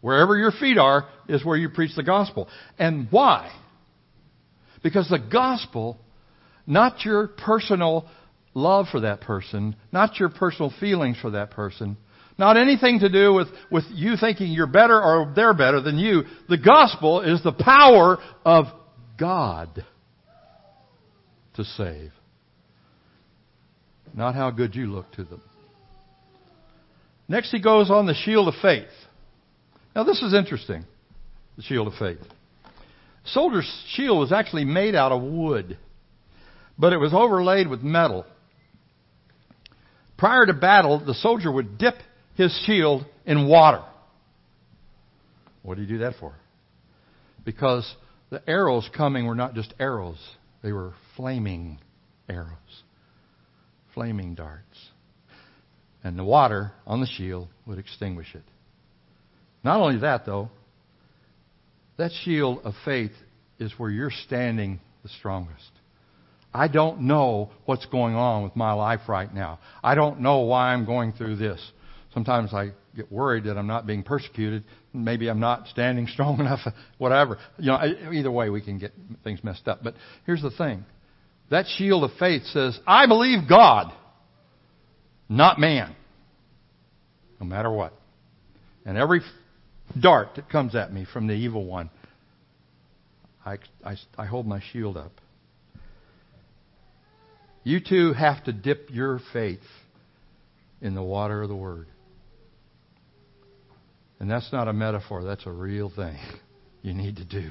Wherever 0.00 0.36
your 0.36 0.52
feet 0.52 0.78
are 0.78 1.06
is 1.28 1.44
where 1.44 1.56
you 1.56 1.68
preach 1.68 1.94
the 1.94 2.02
gospel. 2.02 2.48
And 2.78 3.08
why? 3.10 3.52
Because 4.82 5.08
the 5.08 5.18
gospel, 5.18 5.98
not 6.66 7.04
your 7.04 7.28
personal 7.28 8.08
love 8.54 8.86
for 8.90 9.00
that 9.00 9.20
person, 9.20 9.76
not 9.92 10.18
your 10.18 10.28
personal 10.28 10.72
feelings 10.80 11.18
for 11.20 11.30
that 11.30 11.52
person, 11.52 11.96
not 12.38 12.56
anything 12.56 12.98
to 13.00 13.08
do 13.08 13.32
with, 13.32 13.48
with 13.70 13.84
you 13.90 14.16
thinking 14.16 14.48
you're 14.48 14.66
better 14.66 15.00
or 15.00 15.32
they're 15.36 15.54
better 15.54 15.80
than 15.80 15.98
you. 15.98 16.22
The 16.48 16.58
gospel 16.58 17.20
is 17.20 17.42
the 17.42 17.52
power 17.52 18.18
of 18.44 18.66
God 19.18 19.84
to 21.54 21.64
save 21.64 22.12
not 24.14 24.34
how 24.34 24.50
good 24.50 24.74
you 24.74 24.86
look 24.86 25.10
to 25.12 25.24
them. 25.24 25.42
Next, 27.28 27.50
he 27.50 27.60
goes 27.60 27.90
on 27.90 28.06
the 28.06 28.14
shield 28.14 28.48
of 28.48 28.54
faith. 28.60 28.90
Now, 29.94 30.04
this 30.04 30.22
is 30.22 30.34
interesting 30.34 30.84
the 31.56 31.62
shield 31.62 31.86
of 31.86 31.94
faith. 31.94 32.18
Soldier's 33.24 33.70
shield 33.94 34.18
was 34.18 34.32
actually 34.32 34.64
made 34.64 34.94
out 34.94 35.12
of 35.12 35.22
wood, 35.22 35.78
but 36.78 36.92
it 36.92 36.96
was 36.96 37.12
overlaid 37.14 37.68
with 37.68 37.82
metal. 37.82 38.26
Prior 40.18 40.46
to 40.46 40.52
battle, 40.52 41.04
the 41.04 41.14
soldier 41.14 41.50
would 41.50 41.78
dip 41.78 41.94
his 42.34 42.58
shield 42.66 43.04
in 43.26 43.46
water. 43.48 43.82
What 45.62 45.76
did 45.76 45.88
he 45.88 45.94
do 45.94 45.98
that 45.98 46.14
for? 46.18 46.34
Because 47.44 47.94
the 48.32 48.42
arrows 48.50 48.90
coming 48.96 49.26
were 49.26 49.36
not 49.36 49.54
just 49.54 49.72
arrows, 49.78 50.18
they 50.62 50.72
were 50.72 50.92
flaming 51.16 51.78
arrows 52.28 52.82
flaming 53.94 54.34
darts. 54.34 54.88
And 56.04 56.18
the 56.18 56.24
water 56.24 56.72
on 56.86 57.00
the 57.00 57.06
shield 57.06 57.48
would 57.66 57.78
extinguish 57.78 58.34
it. 58.34 58.42
Not 59.62 59.80
only 59.80 60.00
that, 60.00 60.26
though, 60.26 60.50
that 61.96 62.10
shield 62.24 62.62
of 62.64 62.74
faith 62.84 63.12
is 63.58 63.72
where 63.78 63.90
you're 63.90 64.10
standing 64.10 64.80
the 65.02 65.08
strongest. 65.08 65.70
I 66.52 66.68
don't 66.68 67.02
know 67.02 67.50
what's 67.64 67.86
going 67.86 68.14
on 68.14 68.42
with 68.42 68.56
my 68.56 68.72
life 68.72 69.08
right 69.08 69.32
now. 69.32 69.60
I 69.82 69.94
don't 69.94 70.20
know 70.20 70.40
why 70.40 70.72
I'm 70.72 70.84
going 70.84 71.12
through 71.12 71.36
this. 71.36 71.60
Sometimes 72.14 72.52
I 72.52 72.72
get 72.94 73.10
worried 73.10 73.44
that 73.44 73.56
I'm 73.56 73.66
not 73.66 73.86
being 73.86 74.02
persecuted. 74.02 74.64
Maybe 74.92 75.28
I'm 75.28 75.40
not 75.40 75.66
standing 75.68 76.06
strong 76.12 76.40
enough, 76.40 76.60
whatever. 76.98 77.38
You 77.58 77.66
know, 77.66 77.80
either 78.12 78.30
way 78.30 78.50
we 78.50 78.60
can 78.60 78.78
get 78.78 78.92
things 79.24 79.42
messed 79.42 79.66
up. 79.68 79.82
But 79.82 79.94
here's 80.26 80.42
the 80.42 80.50
thing. 80.50 80.84
That 81.50 81.66
shield 81.76 82.04
of 82.04 82.10
faith 82.18 82.44
says, 82.46 82.78
I 82.86 83.06
believe 83.06 83.48
God, 83.48 83.92
not 85.28 85.58
man. 85.58 85.94
No 87.40 87.46
matter 87.46 87.70
what. 87.70 87.92
And 88.84 88.96
every 88.96 89.20
dart 89.98 90.30
that 90.36 90.48
comes 90.48 90.74
at 90.74 90.92
me 90.92 91.06
from 91.10 91.26
the 91.26 91.34
evil 91.34 91.64
one, 91.64 91.90
I, 93.44 93.58
I, 93.84 93.96
I 94.16 94.26
hold 94.26 94.46
my 94.46 94.62
shield 94.72 94.96
up. 94.96 95.12
You 97.64 97.80
too 97.80 98.12
have 98.12 98.44
to 98.44 98.52
dip 98.52 98.88
your 98.90 99.20
faith 99.32 99.60
in 100.80 100.94
the 100.94 101.02
water 101.02 101.42
of 101.42 101.48
the 101.48 101.56
Word. 101.56 101.86
And 104.22 104.30
that's 104.30 104.52
not 104.52 104.68
a 104.68 104.72
metaphor, 104.72 105.24
that's 105.24 105.46
a 105.46 105.50
real 105.50 105.90
thing 105.90 106.16
you 106.82 106.94
need 106.94 107.16
to 107.16 107.24
do. 107.24 107.50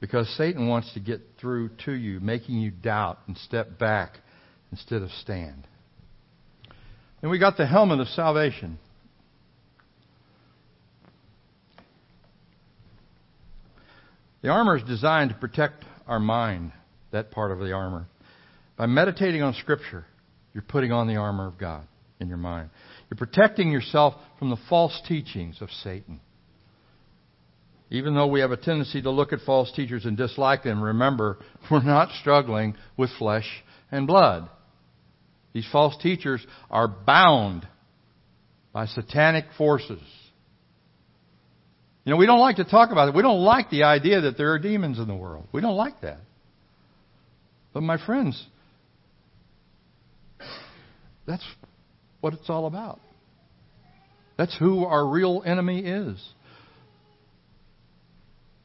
Because 0.00 0.26
Satan 0.38 0.66
wants 0.66 0.92
to 0.94 1.00
get 1.00 1.20
through 1.38 1.70
to 1.84 1.92
you, 1.92 2.20
making 2.20 2.56
you 2.56 2.70
doubt 2.70 3.18
and 3.26 3.36
step 3.36 3.78
back 3.78 4.14
instead 4.72 5.02
of 5.02 5.10
stand. 5.10 5.66
And 7.20 7.30
we 7.30 7.38
got 7.38 7.58
the 7.58 7.66
helmet 7.66 8.00
of 8.00 8.08
salvation. 8.08 8.78
The 14.40 14.48
armor 14.48 14.78
is 14.78 14.84
designed 14.84 15.30
to 15.30 15.36
protect 15.36 15.84
our 16.06 16.20
mind, 16.20 16.72
that 17.10 17.30
part 17.30 17.50
of 17.50 17.58
the 17.58 17.72
armor. 17.72 18.06
By 18.78 18.86
meditating 18.86 19.42
on 19.42 19.52
Scripture, 19.52 20.06
you're 20.54 20.64
putting 20.66 20.92
on 20.92 21.08
the 21.08 21.16
armor 21.16 21.46
of 21.46 21.58
God 21.58 21.86
in 22.20 22.28
your 22.28 22.38
mind. 22.38 22.70
You're 23.10 23.18
protecting 23.18 23.70
yourself 23.70 24.14
from 24.38 24.50
the 24.50 24.56
false 24.68 25.00
teachings 25.06 25.60
of 25.60 25.70
Satan. 25.70 26.20
Even 27.90 28.14
though 28.14 28.26
we 28.26 28.40
have 28.40 28.50
a 28.50 28.56
tendency 28.56 29.00
to 29.02 29.10
look 29.10 29.32
at 29.32 29.40
false 29.46 29.70
teachers 29.72 30.04
and 30.04 30.16
dislike 30.16 30.64
them, 30.64 30.82
remember, 30.82 31.38
we're 31.70 31.82
not 31.82 32.10
struggling 32.20 32.76
with 32.96 33.10
flesh 33.18 33.48
and 33.92 34.06
blood. 34.06 34.48
These 35.52 35.68
false 35.70 35.96
teachers 36.02 36.44
are 36.70 36.88
bound 36.88 37.66
by 38.72 38.86
satanic 38.86 39.46
forces. 39.56 40.02
You 42.04 42.10
know, 42.10 42.16
we 42.18 42.26
don't 42.26 42.40
like 42.40 42.56
to 42.56 42.64
talk 42.64 42.90
about 42.92 43.08
it. 43.08 43.14
We 43.14 43.22
don't 43.22 43.42
like 43.42 43.70
the 43.70 43.84
idea 43.84 44.22
that 44.22 44.36
there 44.36 44.52
are 44.52 44.58
demons 44.58 44.98
in 44.98 45.08
the 45.08 45.14
world. 45.14 45.48
We 45.52 45.60
don't 45.60 45.76
like 45.76 46.00
that. 46.02 46.18
But 47.72 47.82
my 47.82 48.04
friends, 48.04 48.44
that's 51.26 51.44
what 52.26 52.34
it's 52.34 52.50
all 52.50 52.66
about. 52.66 52.98
That's 54.36 54.58
who 54.58 54.84
our 54.84 55.06
real 55.06 55.44
enemy 55.46 55.78
is. 55.78 56.20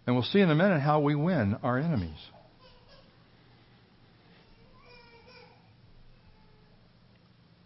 And 0.07 0.15
we'll 0.15 0.25
see 0.25 0.39
in 0.39 0.49
a 0.49 0.55
minute 0.55 0.79
how 0.79 1.01
we 1.01 1.13
win 1.13 1.55
our 1.61 1.77
enemies. 1.77 2.17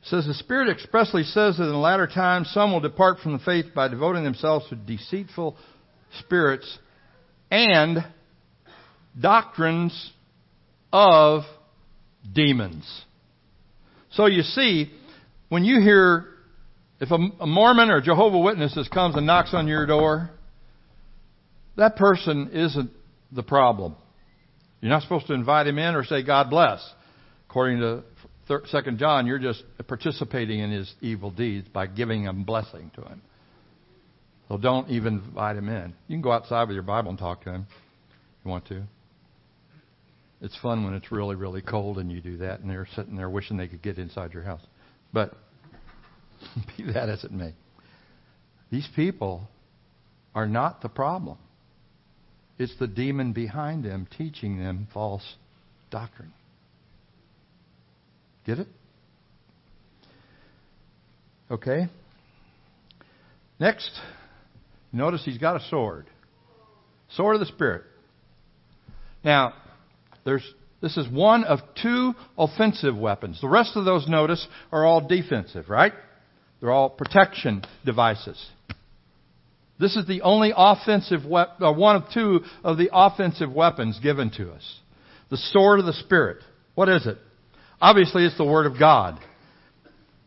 It 0.01 0.09
says 0.09 0.25
the 0.25 0.33
Spirit 0.33 0.67
expressly 0.67 1.23
says 1.23 1.55
that 1.55 1.63
in 1.63 1.71
the 1.71 1.77
latter 1.77 2.07
times 2.07 2.49
some 2.53 2.73
will 2.73 2.81
depart 2.81 3.19
from 3.19 3.31
the 3.31 3.39
faith 3.39 3.67
by 3.73 3.87
devoting 3.87 4.25
themselves 4.25 4.67
to 4.67 4.75
deceitful 4.75 5.55
spirits 6.19 6.77
and 7.49 7.99
doctrines 9.17 10.11
of 10.91 11.43
demons. 12.33 12.85
So 14.11 14.25
you 14.25 14.41
see, 14.41 14.91
when 15.49 15.63
you 15.63 15.81
hear 15.81 16.25
if 16.99 17.11
a, 17.11 17.17
a 17.41 17.47
Mormon 17.47 17.89
or 17.89 18.01
Jehovah 18.01 18.39
Witnesses 18.39 18.87
comes 18.87 19.15
and 19.15 19.25
knocks 19.25 19.53
on 19.53 19.67
your 19.67 19.85
door, 19.85 20.29
that 21.75 21.95
person 21.97 22.51
isn't 22.53 22.91
the 23.31 23.43
problem. 23.43 23.95
You're 24.81 24.91
not 24.91 25.01
supposed 25.01 25.27
to 25.27 25.33
invite 25.33 25.67
him 25.67 25.77
in 25.77 25.95
or 25.95 26.03
say 26.03 26.23
God 26.23 26.49
bless. 26.49 26.87
According 27.49 27.79
to 27.79 28.03
Second 28.67 28.99
John, 28.99 29.25
you're 29.27 29.39
just 29.39 29.63
participating 29.87 30.59
in 30.59 30.71
his 30.71 30.93
evil 31.01 31.31
deeds 31.31 31.67
by 31.67 31.87
giving 31.87 32.27
a 32.27 32.33
blessing 32.33 32.91
to 32.95 33.01
him. 33.01 33.21
So 34.47 34.57
don't 34.57 34.89
even 34.89 35.15
invite 35.25 35.55
him 35.57 35.69
in. 35.69 35.93
You 36.07 36.15
can 36.15 36.21
go 36.21 36.31
outside 36.31 36.67
with 36.67 36.75
your 36.75 36.83
Bible 36.83 37.09
and 37.09 37.17
talk 37.17 37.43
to 37.45 37.51
him 37.51 37.67
if 37.69 38.45
you 38.45 38.51
want 38.51 38.67
to. 38.67 38.83
It's 40.41 40.55
fun 40.57 40.83
when 40.83 40.93
it's 40.93 41.11
really, 41.11 41.35
really 41.35 41.61
cold 41.61 41.97
and 41.97 42.11
you 42.11 42.21
do 42.21 42.37
that 42.37 42.59
and 42.59 42.69
they're 42.69 42.87
sitting 42.95 43.15
there 43.15 43.29
wishing 43.29 43.57
they 43.57 43.67
could 43.67 43.81
get 43.81 43.97
inside 43.97 44.33
your 44.33 44.43
house. 44.43 44.61
But 45.15 45.33
be 46.77 46.91
that 46.91 47.07
as 47.07 47.23
it 47.23 47.31
may, 47.31 47.53
these 48.69 48.87
people 48.97 49.47
are 50.35 50.45
not 50.45 50.81
the 50.81 50.89
problem. 50.89 51.37
It's 52.59 52.77
the 52.79 52.87
demon 52.87 53.31
behind 53.31 53.85
them 53.85 54.07
teaching 54.17 54.59
them 54.59 54.89
false 54.93 55.23
doctrine. 55.89 56.33
Get 58.45 58.59
it? 58.59 58.67
Okay? 61.49 61.87
Next, 63.57 63.89
notice 64.91 65.23
he's 65.23 65.37
got 65.37 65.55
a 65.55 65.65
sword. 65.69 66.07
Sword 67.11 67.35
of 67.35 67.39
the 67.39 67.45
Spirit. 67.45 67.83
Now, 69.23 69.53
there's 70.25 70.43
this 70.85 70.97
is 70.97 71.09
one 71.09 71.45
of 71.45 71.61
two 71.81 72.13
offensive 72.37 72.95
weapons. 72.95 73.41
The 73.41 73.47
rest 73.49 73.71
of 73.75 73.85
those, 73.85 74.07
notice, 74.07 74.47
are 74.71 74.85
all 74.85 75.01
defensive, 75.01 75.67
right? 75.67 75.93
They're 76.61 76.69
all 76.69 76.91
protection 76.91 77.63
devices. 77.83 78.39
This 79.79 79.95
is 79.95 80.05
the 80.05 80.21
only 80.21 80.53
offensive 80.55 81.25
weapon, 81.25 81.55
or 81.65 81.69
uh, 81.69 81.73
one 81.73 81.95
of 81.95 82.03
two 82.13 82.41
of 82.63 82.77
the 82.77 82.91
offensive 82.93 83.51
weapons 83.51 83.99
given 83.99 84.29
to 84.37 84.51
us. 84.51 84.79
The 85.31 85.37
sword 85.37 85.79
of 85.79 85.87
the 85.87 85.93
Spirit. 85.93 86.37
What 86.75 86.87
is 86.87 87.07
it? 87.07 87.17
Obviously, 87.81 88.23
it's 88.23 88.37
the 88.37 88.45
Word 88.45 88.67
of 88.67 88.77
God. 88.77 89.19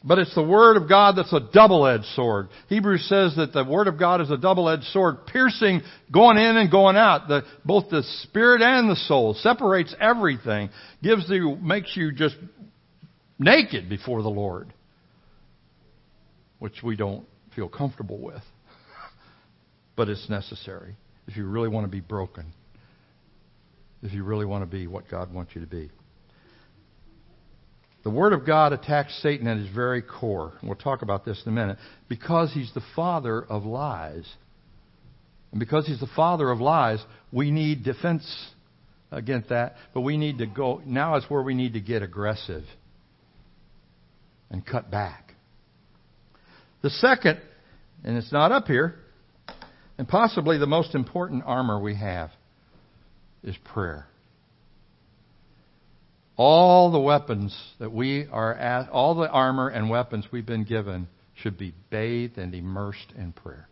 But 0.04 0.20
it's 0.20 0.34
the 0.34 0.42
Word 0.42 0.76
of 0.76 0.88
God 0.88 1.16
that's 1.16 1.32
a 1.32 1.40
double-edged 1.52 2.04
sword. 2.14 2.48
Hebrews 2.68 3.08
says 3.08 3.34
that 3.37 3.52
the 3.52 3.64
Word 3.64 3.88
of 3.88 3.98
God 3.98 4.20
is 4.20 4.30
a 4.30 4.37
double-edged 4.37 4.84
sword, 4.84 5.26
piercing, 5.26 5.82
going 6.12 6.38
in 6.38 6.56
and 6.56 6.70
going 6.70 6.96
out. 6.96 7.26
The, 7.26 7.42
both 7.64 7.90
the 7.90 8.04
spirit 8.22 8.62
and 8.62 8.88
the 8.88 8.96
soul 8.96 9.34
separates 9.34 9.94
everything, 10.00 10.70
gives 11.02 11.28
you, 11.28 11.56
makes 11.56 11.96
you 11.96 12.12
just 12.12 12.37
naked 13.40 13.88
before 13.88 14.22
the 14.22 14.28
Lord, 14.28 14.72
which 16.61 16.82
we 16.82 16.94
don't 16.94 17.26
feel 17.54 17.68
comfortable 17.68 18.18
with. 18.18 18.42
But 19.96 20.08
it's 20.08 20.30
necessary 20.30 20.94
if 21.26 21.37
you 21.37 21.44
really 21.44 21.68
want 21.68 21.84
to 21.84 21.90
be 21.90 21.98
broken, 21.98 22.52
if 24.02 24.12
you 24.12 24.22
really 24.22 24.46
want 24.46 24.62
to 24.62 24.66
be 24.66 24.87
what 24.87 25.08
God 25.08 25.34
wants 25.34 25.56
you 25.56 25.61
to 25.61 25.66
be. 25.66 25.90
The 28.04 28.11
Word 28.11 28.32
of 28.32 28.46
God 28.46 28.72
attacks 28.72 29.20
Satan 29.22 29.46
at 29.48 29.56
his 29.56 29.68
very 29.74 30.02
core. 30.02 30.52
We'll 30.62 30.76
talk 30.76 31.02
about 31.02 31.24
this 31.24 31.42
in 31.44 31.52
a 31.52 31.54
minute. 31.54 31.78
Because 32.08 32.52
he's 32.52 32.72
the 32.72 32.82
father 32.94 33.42
of 33.42 33.64
lies. 33.64 34.26
And 35.50 35.61
because 35.61 35.87
he's 35.87 36.00
the 36.00 36.08
father 36.14 36.50
of 36.50 36.61
lies, 36.61 37.04
we 37.32 37.50
need 37.50 37.82
defense 37.82 38.24
against 39.11 39.48
that. 39.48 39.76
But 39.94 40.02
we 40.02 40.16
need 40.16 40.38
to 40.38 40.46
go, 40.46 40.80
now 40.84 41.16
is 41.16 41.24
where 41.28 41.42
we 41.42 41.54
need 41.54 41.74
to 41.74 41.80
get 41.80 42.02
aggressive 42.02 42.64
and 44.50 44.64
cut 44.64 44.90
back. 44.90 45.34
The 46.82 46.90
second, 46.90 47.40
and 48.04 48.16
it's 48.16 48.32
not 48.32 48.52
up 48.52 48.66
here, 48.66 48.94
and 49.98 50.06
possibly 50.06 50.58
the 50.58 50.66
most 50.66 50.94
important 50.94 51.42
armor 51.44 51.80
we 51.80 51.96
have, 51.96 52.30
is 53.42 53.56
prayer. 53.72 54.06
All 56.38 56.92
the 56.92 57.01
weapons 57.01 57.53
that 57.81 57.92
we 57.92 58.29
are 58.31 58.55
at, 58.55 58.88
all 58.90 59.16
the 59.16 59.29
armor 59.29 59.68
and 59.68 59.90
weapons 59.90 60.24
we've 60.31 60.46
been 60.46 60.62
given 60.62 61.09
should 61.42 61.59
be 61.59 61.74
bathed 61.90 62.38
and 62.38 62.55
immersed 62.55 63.12
in 63.16 63.33
prayer. 63.33 63.68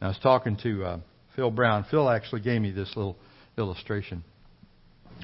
I 0.00 0.06
was 0.06 0.18
talking 0.22 0.56
to 0.62 0.84
uh, 0.84 0.98
Phil 1.34 1.50
Brown. 1.50 1.84
Phil 1.90 2.08
actually 2.08 2.42
gave 2.42 2.60
me 2.60 2.70
this 2.70 2.92
little 2.94 3.16
illustration. 3.58 4.22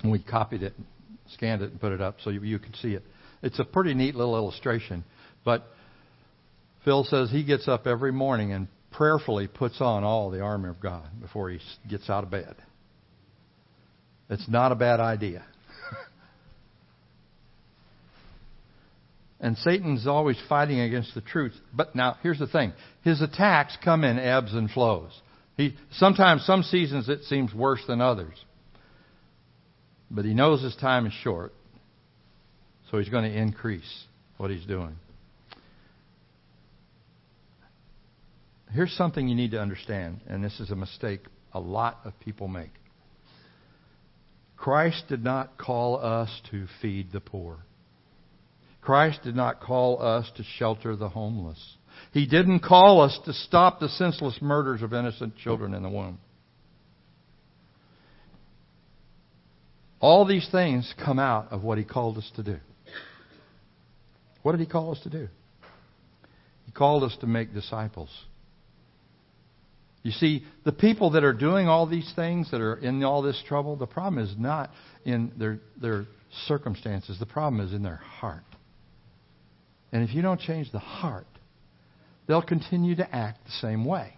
And 0.03 0.11
we 0.11 0.21
copied 0.21 0.65
it, 0.65 0.75
scanned 1.35 1.63
it, 1.63 1.71
and 1.71 1.81
put 1.81 1.93
it 1.93 2.01
up 2.01 2.17
so 2.25 2.31
you, 2.31 2.43
you 2.43 2.59
can 2.59 2.75
see 2.75 2.95
it. 2.95 3.05
It's 3.41 3.61
a 3.61 3.65
pretty 3.65 3.95
neat 3.95 4.17
little 4.17 4.37
illustration. 4.37 5.05
But 5.45 5.65
Phil 6.85 7.05
says 7.05 7.31
he 7.31 7.45
gets 7.45 7.69
up 7.69 7.87
every 7.87 8.11
morning 8.13 8.53
and 8.53 8.67
prayerfully 8.91 9.47
puts 9.47 9.81
on 9.81 10.03
all 10.03 10.31
the 10.31 10.41
armor 10.41 10.71
of 10.71 10.81
God 10.81 11.07
before 11.21 11.51
he 11.51 11.61
gets 11.89 12.11
out 12.11 12.25
of 12.25 12.31
bed. 12.31 12.57
It's 14.29 14.49
not 14.49 14.73
a 14.73 14.77
bad 14.77 14.99
idea. 14.99 15.45
And 19.41 19.57
Satan's 19.59 20.07
always 20.07 20.37
fighting 20.49 20.81
against 20.81 21.15
the 21.15 21.23
truth. 21.23 21.55
But 21.73 21.95
now, 21.95 22.19
here's 22.23 22.39
the 22.39 22.47
thing. 22.47 22.73
His 23.03 23.23
attacks 23.23 23.77
come 23.83 24.05
in 24.05 24.19
ebbs 24.19 24.53
and 24.53 24.71
flows. 24.71 25.19
He, 25.57 25.77
sometimes, 25.93 26.45
some 26.45 26.63
seasons, 26.63 27.09
it 27.09 27.25
seems 27.25 27.55
worse 27.55 27.83
than 27.87 28.01
others. 28.01 28.35
But 30.11 30.25
he 30.25 30.35
knows 30.35 30.63
his 30.63 30.77
time 30.77 31.07
is 31.07 31.13
short. 31.13 31.55
So 32.91 32.99
he's 32.99 33.09
going 33.09 33.31
to 33.31 33.37
increase 33.37 34.05
what 34.37 34.51
he's 34.51 34.67
doing. 34.67 34.97
Here's 38.73 38.93
something 38.93 39.27
you 39.27 39.35
need 39.35 39.53
to 39.53 39.61
understand, 39.61 40.21
and 40.29 40.45
this 40.45 40.61
is 40.61 40.71
a 40.71 40.77
mistake 40.77 41.21
a 41.53 41.61
lot 41.61 41.99
of 42.05 42.19
people 42.21 42.47
make. 42.47 42.71
Christ 44.57 45.05
did 45.09 45.25
not 45.25 45.59
call 45.59 45.97
us 45.99 46.31
to 46.51 46.67
feed 46.81 47.11
the 47.13 47.21
poor. 47.21 47.59
Christ 48.81 49.21
did 49.23 49.37
not 49.37 49.61
call 49.61 50.03
us 50.03 50.31
to 50.37 50.43
shelter 50.43 50.97
the 50.97 51.09
homeless. 51.09 51.77
He 52.13 52.27
didn't 52.27 52.61
call 52.61 53.03
us 53.03 53.19
to 53.27 53.33
stop 53.33 53.79
the 53.79 53.89
senseless 53.89 54.39
murders 54.41 54.83
of 54.83 54.95
innocent 54.95 55.37
children 55.37 55.75
in 55.75 55.83
the 55.83 55.91
womb. 55.91 56.19
All 60.01 60.25
these 60.25 60.49
things 60.51 60.93
come 61.05 61.19
out 61.19 61.49
of 61.53 61.63
what 61.63 61.77
He 61.77 61.85
called 61.85 62.17
us 62.17 62.31
to 62.37 62.43
do. 62.43 62.57
What 64.43 64.53
did 64.53 64.61
He 64.61 64.67
call 64.67 64.93
us 64.93 65.01
to 65.03 65.11
do? 65.11 65.29
He 66.65 66.73
called 66.73 67.05
us 67.05 67.15
to 67.21 67.27
make 67.27 67.53
disciples. 67.53 68.09
You 70.03 70.13
see, 70.13 70.45
the 70.65 70.73
people 70.73 71.11
that 71.11 71.25
are 71.25 71.35
doing 71.35 71.69
all 71.69 71.87
these 71.87 72.11
things, 72.17 72.51
that 72.53 72.63
are 72.63 72.77
in 72.77 73.05
all 73.05 73.21
this 73.21 73.43
trouble, 73.47 73.77
the 73.77 73.87
problem 73.87 74.25
is 74.25 74.35
not 74.39 74.71
in 75.05 75.33
their, 75.37 75.59
their 75.81 76.07
circumstances. 76.47 77.19
The 77.19 77.27
problem 77.27 77.61
is 77.61 77.75
in 77.75 77.83
their 77.83 77.97
heart. 77.97 78.45
And 79.93 80.09
if 80.09 80.15
you 80.15 80.23
don't 80.23 80.41
change 80.41 80.71
the 80.73 80.79
heart, 80.79 81.27
they'll 82.27 82.43
continue 82.43 82.97
to 82.97 83.15
act 83.15 83.45
the 83.45 83.53
same 83.53 83.85
way. 83.85 84.15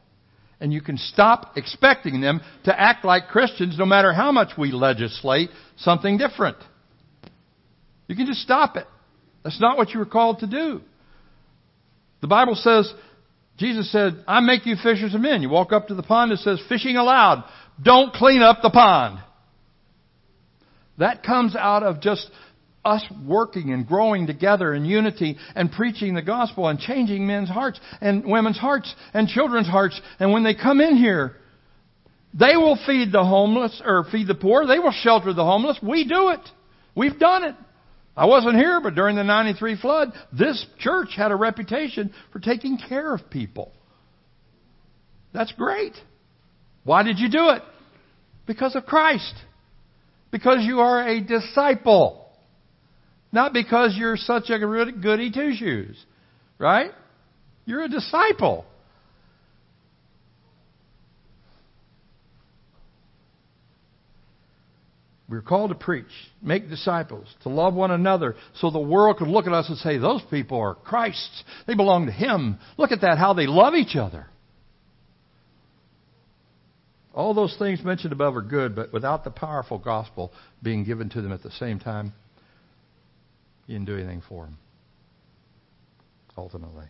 And 0.61 0.73
you 0.73 0.81
can 0.81 0.97
stop 0.97 1.57
expecting 1.57 2.21
them 2.21 2.41
to 2.65 2.81
act 2.81 3.05
like 3.05 3.29
Christians 3.29 3.77
no 3.79 3.87
matter 3.87 4.13
how 4.13 4.31
much 4.31 4.51
we 4.57 4.71
legislate 4.71 5.51
something 5.77 6.19
different. 6.19 6.59
You 8.07 8.15
can 8.15 8.27
just 8.27 8.41
stop 8.41 8.77
it. 8.77 8.87
That's 9.43 9.61
not 9.61 9.77
what 9.77 9.91
you 9.91 9.99
were 9.99 10.07
called 10.07 10.41
to 10.41 10.47
do. 10.47 10.83
The 12.21 12.29
Bible 12.29 12.55
says, 12.55 12.93
Jesus 13.59 13.91
said, 13.91 14.25
I 14.29 14.41
make 14.41 14.67
you 14.67 14.77
fishers 14.77 15.15
of 15.15 15.21
men. 15.21 15.43
You 15.43 15.49
walk 15.49 15.73
up 15.73 15.89
to 15.89 15.95
the 15.95 16.03
pond, 16.03 16.33
it 16.33 16.39
says, 16.39 16.63
fishing 16.69 16.97
allowed. 16.97 17.45
Don't 17.83 18.13
clean 18.13 18.43
up 18.43 18.59
the 18.63 18.71
pond. 18.71 19.19
That 20.99 21.23
comes 21.25 21.57
out 21.57 21.83
of 21.83 22.01
just 22.01 22.31
us 22.85 23.05
working 23.25 23.73
and 23.73 23.87
growing 23.87 24.27
together 24.27 24.75
in 24.75 24.85
unity 24.85 25.37
and 25.55 25.71
preaching 25.71 26.15
the 26.15 26.23
gospel 26.23 26.69
and 26.69 26.79
changing 26.79 27.27
men's 27.27 27.49
hearts 27.49 27.81
and 28.01 28.25
women's 28.25 28.59
hearts 28.59 28.93
and 29.15 29.29
children's 29.29 29.69
hearts. 29.69 30.01
And 30.19 30.33
when 30.33 30.43
they 30.43 30.55
come 30.55 30.81
in 30.81 30.97
here, 30.97 31.37
they 32.35 32.57
will 32.57 32.79
feed 32.87 33.13
the 33.13 33.25
homeless 33.25 33.81
or 33.85 34.05
feed 34.11 34.27
the 34.27 34.35
poor. 34.35 34.67
They 34.67 34.79
will 34.79 34.93
shelter 34.93 35.33
the 35.33 35.45
homeless. 35.45 35.79
We 35.83 36.07
do 36.09 36.31
it. 36.31 36.41
We've 36.95 37.19
done 37.19 37.45
it. 37.45 37.55
I 38.17 38.27
wasn't 38.27 38.57
here, 38.57 38.81
but 38.83 38.95
during 38.95 39.17
the 39.17 39.25
93 39.25 39.81
flood, 39.81 40.13
this 40.33 40.65
church 40.79 41.11
had 41.17 41.31
a 41.31 41.37
reputation 41.37 42.13
for 42.33 42.41
taking 42.41 42.79
care 42.89 43.15
of 43.15 43.31
people. 43.31 43.73
That's 45.33 45.53
great. 45.53 45.95
Why 46.85 47.03
did 47.03 47.19
you 47.19 47.31
do 47.31 47.51
it? 47.51 47.63
Because 48.47 48.77
of 48.77 48.85
Christ. 48.85 49.35
Because 50.31 50.59
you 50.61 50.81
are 50.81 51.07
a 51.09 51.21
disciple. 51.21 52.22
Not 53.33 53.53
because 53.53 53.97
you're 53.97 54.19
such 54.19 54.51
a 54.51 54.59
goody 54.59 55.31
two 55.33 55.55
shoes. 55.55 55.97
Right? 56.59 56.91
You're 57.65 57.83
a 57.83 57.89
disciple. 57.89 58.67
We're 65.33 65.41
called 65.41 65.71
to 65.71 65.75
preach, 65.75 66.05
make 66.43 66.69
disciples, 66.69 67.27
to 67.45 67.49
love 67.49 67.73
one 67.73 67.91
another, 67.91 68.37
so 68.57 68.71
the 68.71 68.79
world 68.79 69.17
could 69.17 69.29
look 69.29 69.47
at 69.47 69.55
us 69.55 69.67
and 69.71 69.79
say, 69.79 69.97
those 69.97 70.21
people 70.31 70.61
are 70.61 70.75
Christ's. 70.75 71.43
They 71.67 71.73
belong 71.73 72.05
to 72.05 72.13
Him. 72.13 72.59
Look 72.77 72.93
at 72.93 73.01
that, 73.01 73.17
how 73.17 73.33
they 73.33 73.47
love 73.47 73.75
each 73.75 73.97
other. 73.97 74.27
All 77.15 77.33
those 77.33 77.57
things 77.59 77.83
mentioned 77.83 78.13
above 78.13 78.37
are 78.37 78.43
good, 78.43 78.77
but 78.77 78.93
without 78.93 79.25
the 79.25 79.31
powerful 79.31 79.79
gospel 79.79 80.33
being 80.63 80.85
given 80.85 81.09
to 81.11 81.23
them 81.23 81.33
at 81.33 81.43
the 81.43 81.51
same 81.53 81.79
time, 81.79 82.13
you 83.67 83.75
didn't 83.75 83.87
do 83.87 83.97
anything 83.97 84.23
for 84.29 84.45
them. 84.45 84.59
Ultimately. 86.37 86.87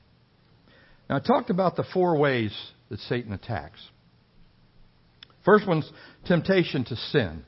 Now, 1.08 1.16
I 1.16 1.20
talked 1.20 1.50
about 1.50 1.76
the 1.76 1.84
four 1.92 2.16
ways 2.18 2.56
that 2.88 3.00
Satan 3.00 3.32
attacks. 3.32 3.80
First 5.44 5.66
one's 5.66 5.90
temptation 6.26 6.84
to 6.84 6.96
sin. 6.96 7.44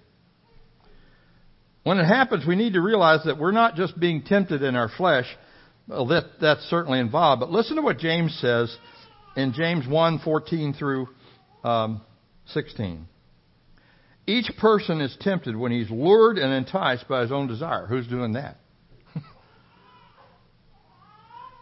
When 1.84 1.98
it 1.98 2.06
happens, 2.06 2.46
we 2.46 2.56
need 2.56 2.72
to 2.72 2.80
realize 2.80 3.20
that 3.26 3.38
we're 3.38 3.52
not 3.52 3.76
just 3.76 3.98
being 3.98 4.22
tempted 4.22 4.62
in 4.62 4.74
our 4.74 4.88
flesh. 4.96 5.26
Well, 5.86 6.06
that, 6.06 6.24
that's 6.40 6.62
certainly 6.62 6.98
involved. 6.98 7.40
But 7.40 7.50
listen 7.50 7.76
to 7.76 7.82
what 7.82 7.98
James 7.98 8.36
says 8.40 8.74
in 9.36 9.52
James 9.52 9.86
1 9.86 10.20
14 10.20 10.74
through 10.74 11.08
um, 11.62 12.00
16. 12.46 13.06
Each 14.26 14.50
person 14.58 15.02
is 15.02 15.14
tempted 15.20 15.54
when 15.54 15.70
he's 15.70 15.90
lured 15.90 16.38
and 16.38 16.52
enticed 16.52 17.06
by 17.06 17.20
his 17.20 17.30
own 17.30 17.46
desire. 17.46 17.86
Who's 17.86 18.06
doing 18.06 18.32
that? 18.32 18.56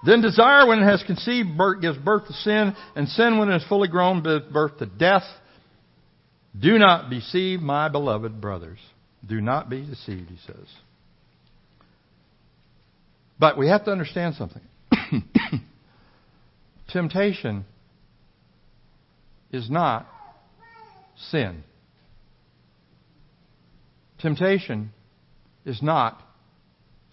Then 0.04 0.20
desire, 0.20 0.66
when 0.66 0.80
it 0.80 0.84
has 0.84 1.02
conceived, 1.04 1.50
gives 1.80 1.98
birth 1.98 2.26
to 2.26 2.32
sin, 2.32 2.74
and 2.96 3.08
sin, 3.08 3.38
when 3.38 3.48
it 3.50 3.56
is 3.56 3.64
fully 3.68 3.88
grown, 3.88 4.22
gives 4.22 4.46
birth 4.52 4.78
to 4.78 4.86
death. 4.86 5.22
Do 6.58 6.78
not 6.78 7.08
deceive 7.08 7.60
my 7.60 7.88
beloved 7.88 8.40
brothers. 8.40 8.78
Do 9.26 9.40
not 9.40 9.70
be 9.70 9.86
deceived, 9.86 10.28
he 10.28 10.38
says. 10.46 10.66
But 13.38 13.56
we 13.56 13.68
have 13.68 13.84
to 13.84 13.92
understand 13.92 14.34
something. 14.34 14.62
Temptation 16.92 17.64
is 19.52 19.70
not 19.70 20.06
sin. 21.30 21.62
Temptation 24.20 24.92
is 25.64 25.80
not 25.82 26.20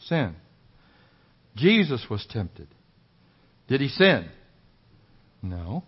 sin. 0.07 0.35
Jesus 1.55 2.05
was 2.09 2.25
tempted. 2.29 2.67
Did 3.69 3.81
he 3.81 3.87
sin? 3.87 4.27
No. 5.41 5.83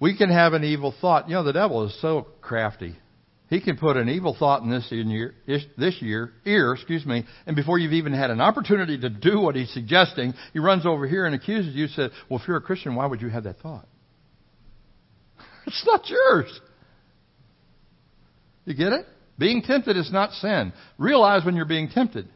We 0.00 0.16
can 0.16 0.30
have 0.30 0.54
an 0.54 0.64
evil 0.64 0.94
thought. 1.00 1.28
You 1.28 1.34
know, 1.34 1.44
the 1.44 1.52
devil 1.52 1.84
is 1.84 2.00
so 2.00 2.26
crafty. 2.40 2.96
He 3.48 3.60
can 3.60 3.76
put 3.76 3.96
an 3.96 4.08
evil 4.08 4.34
thought 4.36 4.62
in 4.62 4.70
this 4.70 4.88
ear, 4.90 5.34
this 5.46 6.02
year, 6.02 6.32
ear, 6.44 6.72
excuse 6.72 7.06
me, 7.06 7.24
and 7.46 7.54
before 7.54 7.78
you've 7.78 7.92
even 7.92 8.12
had 8.12 8.30
an 8.30 8.40
opportunity 8.40 8.98
to 8.98 9.08
do 9.08 9.38
what 9.38 9.54
he's 9.54 9.72
suggesting, 9.72 10.34
he 10.52 10.58
runs 10.58 10.84
over 10.84 11.06
here 11.06 11.26
and 11.26 11.34
accuses 11.34 11.72
you. 11.74 11.86
Said, 11.86 12.10
"Well, 12.28 12.40
if 12.40 12.48
you're 12.48 12.56
a 12.56 12.62
Christian, 12.62 12.96
why 12.96 13.06
would 13.06 13.22
you 13.22 13.28
have 13.28 13.44
that 13.44 13.60
thought? 13.60 13.86
It's 15.66 15.84
not 15.86 16.08
yours." 16.08 16.60
You 18.64 18.74
get 18.74 18.92
it? 18.92 19.06
Being 19.38 19.62
tempted 19.62 19.96
is 19.96 20.10
not 20.10 20.32
sin. 20.32 20.72
Realize 20.98 21.44
when 21.44 21.54
you're 21.54 21.66
being 21.66 21.88
tempted 21.88 22.26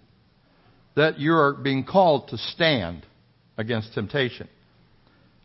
that 0.94 1.18
you 1.18 1.33
are 1.33 1.54
being 1.54 1.85
called 1.85 2.28
to 2.28 2.38
stand 2.38 3.04
against 3.61 3.92
temptation. 3.94 4.49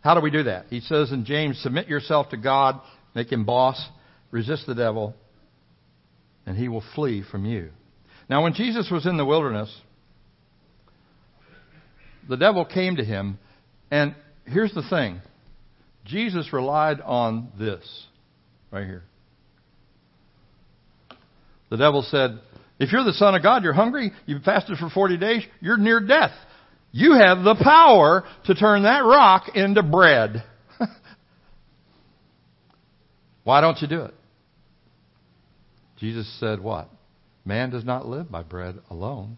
How 0.01 0.15
do 0.15 0.21
we 0.21 0.31
do 0.31 0.43
that? 0.43 0.67
He 0.69 0.79
says 0.79 1.11
in 1.11 1.25
James, 1.25 1.59
submit 1.59 1.87
yourself 1.87 2.29
to 2.29 2.37
God, 2.37 2.79
make 3.13 3.31
him 3.31 3.43
boss, 3.43 3.83
resist 4.31 4.65
the 4.65 4.75
devil, 4.75 5.13
and 6.45 6.57
he 6.57 6.67
will 6.69 6.83
flee 6.95 7.23
from 7.29 7.45
you. 7.45 7.69
Now, 8.29 8.43
when 8.43 8.53
Jesus 8.53 8.89
was 8.89 9.05
in 9.05 9.17
the 9.17 9.25
wilderness, 9.25 9.75
the 12.29 12.37
devil 12.37 12.65
came 12.65 12.95
to 12.95 13.03
him, 13.03 13.37
and 13.91 14.15
here's 14.45 14.73
the 14.73 14.87
thing 14.89 15.21
Jesus 16.05 16.53
relied 16.53 17.01
on 17.01 17.49
this 17.59 18.05
right 18.71 18.85
here. 18.85 19.03
The 21.69 21.77
devil 21.77 22.03
said, 22.03 22.39
If 22.79 22.91
you're 22.91 23.03
the 23.03 23.13
Son 23.13 23.35
of 23.35 23.43
God, 23.43 23.63
you're 23.63 23.73
hungry, 23.73 24.11
you've 24.25 24.43
fasted 24.43 24.77
for 24.77 24.89
40 24.89 25.17
days, 25.17 25.43
you're 25.59 25.77
near 25.77 25.99
death. 25.99 26.31
You 26.95 27.11
have 27.11 27.43
the 27.43 27.55
power 27.61 28.23
to 28.45 28.55
turn 28.55 28.83
that 28.83 29.03
rock 29.03 29.49
into 29.53 29.83
bread. 29.83 30.45
Why 33.43 33.59
don't 33.59 33.81
you 33.81 33.87
do 33.89 34.03
it? 34.03 34.13
Jesus 35.97 36.25
said, 36.39 36.61
What? 36.61 36.89
Man 37.43 37.69
does 37.69 37.83
not 37.83 38.07
live 38.07 38.31
by 38.31 38.43
bread 38.43 38.79
alone, 38.89 39.37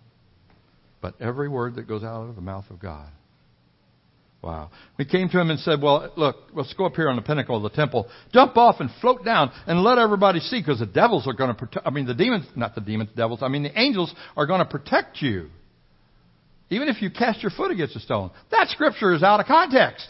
but 1.01 1.19
every 1.19 1.49
word 1.49 1.77
that 1.77 1.87
goes 1.87 2.03
out 2.03 2.29
of 2.29 2.35
the 2.35 2.43
mouth 2.43 2.65
of 2.69 2.77
God. 2.79 3.09
Wow. 4.43 4.69
We 4.99 5.05
came 5.05 5.27
to 5.29 5.41
him 5.41 5.49
and 5.49 5.59
said, 5.61 5.81
Well, 5.81 6.13
look, 6.15 6.35
let's 6.53 6.75
go 6.75 6.85
up 6.85 6.93
here 6.93 7.09
on 7.09 7.15
the 7.15 7.23
pinnacle 7.23 7.57
of 7.57 7.63
the 7.63 7.75
temple, 7.75 8.07
jump 8.31 8.55
off 8.55 8.75
and 8.81 8.91
float 9.01 9.25
down 9.25 9.51
and 9.65 9.81
let 9.81 9.97
everybody 9.97 10.41
see 10.41 10.61
because 10.61 10.77
the 10.77 10.85
devils 10.85 11.25
are 11.25 11.33
going 11.33 11.49
to 11.49 11.55
protect, 11.55 11.87
I 11.87 11.89
mean, 11.89 12.05
the 12.05 12.13
demons, 12.13 12.45
not 12.55 12.75
the 12.75 12.81
demons, 12.81 13.09
devils, 13.17 13.39
I 13.41 13.47
mean, 13.47 13.63
the 13.63 13.79
angels 13.79 14.13
are 14.35 14.45
going 14.45 14.59
to 14.59 14.65
protect 14.65 15.23
you. 15.23 15.49
Even 16.69 16.89
if 16.89 17.01
you 17.01 17.09
cast 17.09 17.41
your 17.41 17.51
foot 17.51 17.71
against 17.71 17.95
a 17.95 17.99
stone. 17.99 18.31
That 18.51 18.67
scripture 18.69 19.13
is 19.13 19.23
out 19.23 19.39
of 19.39 19.45
context. 19.45 20.05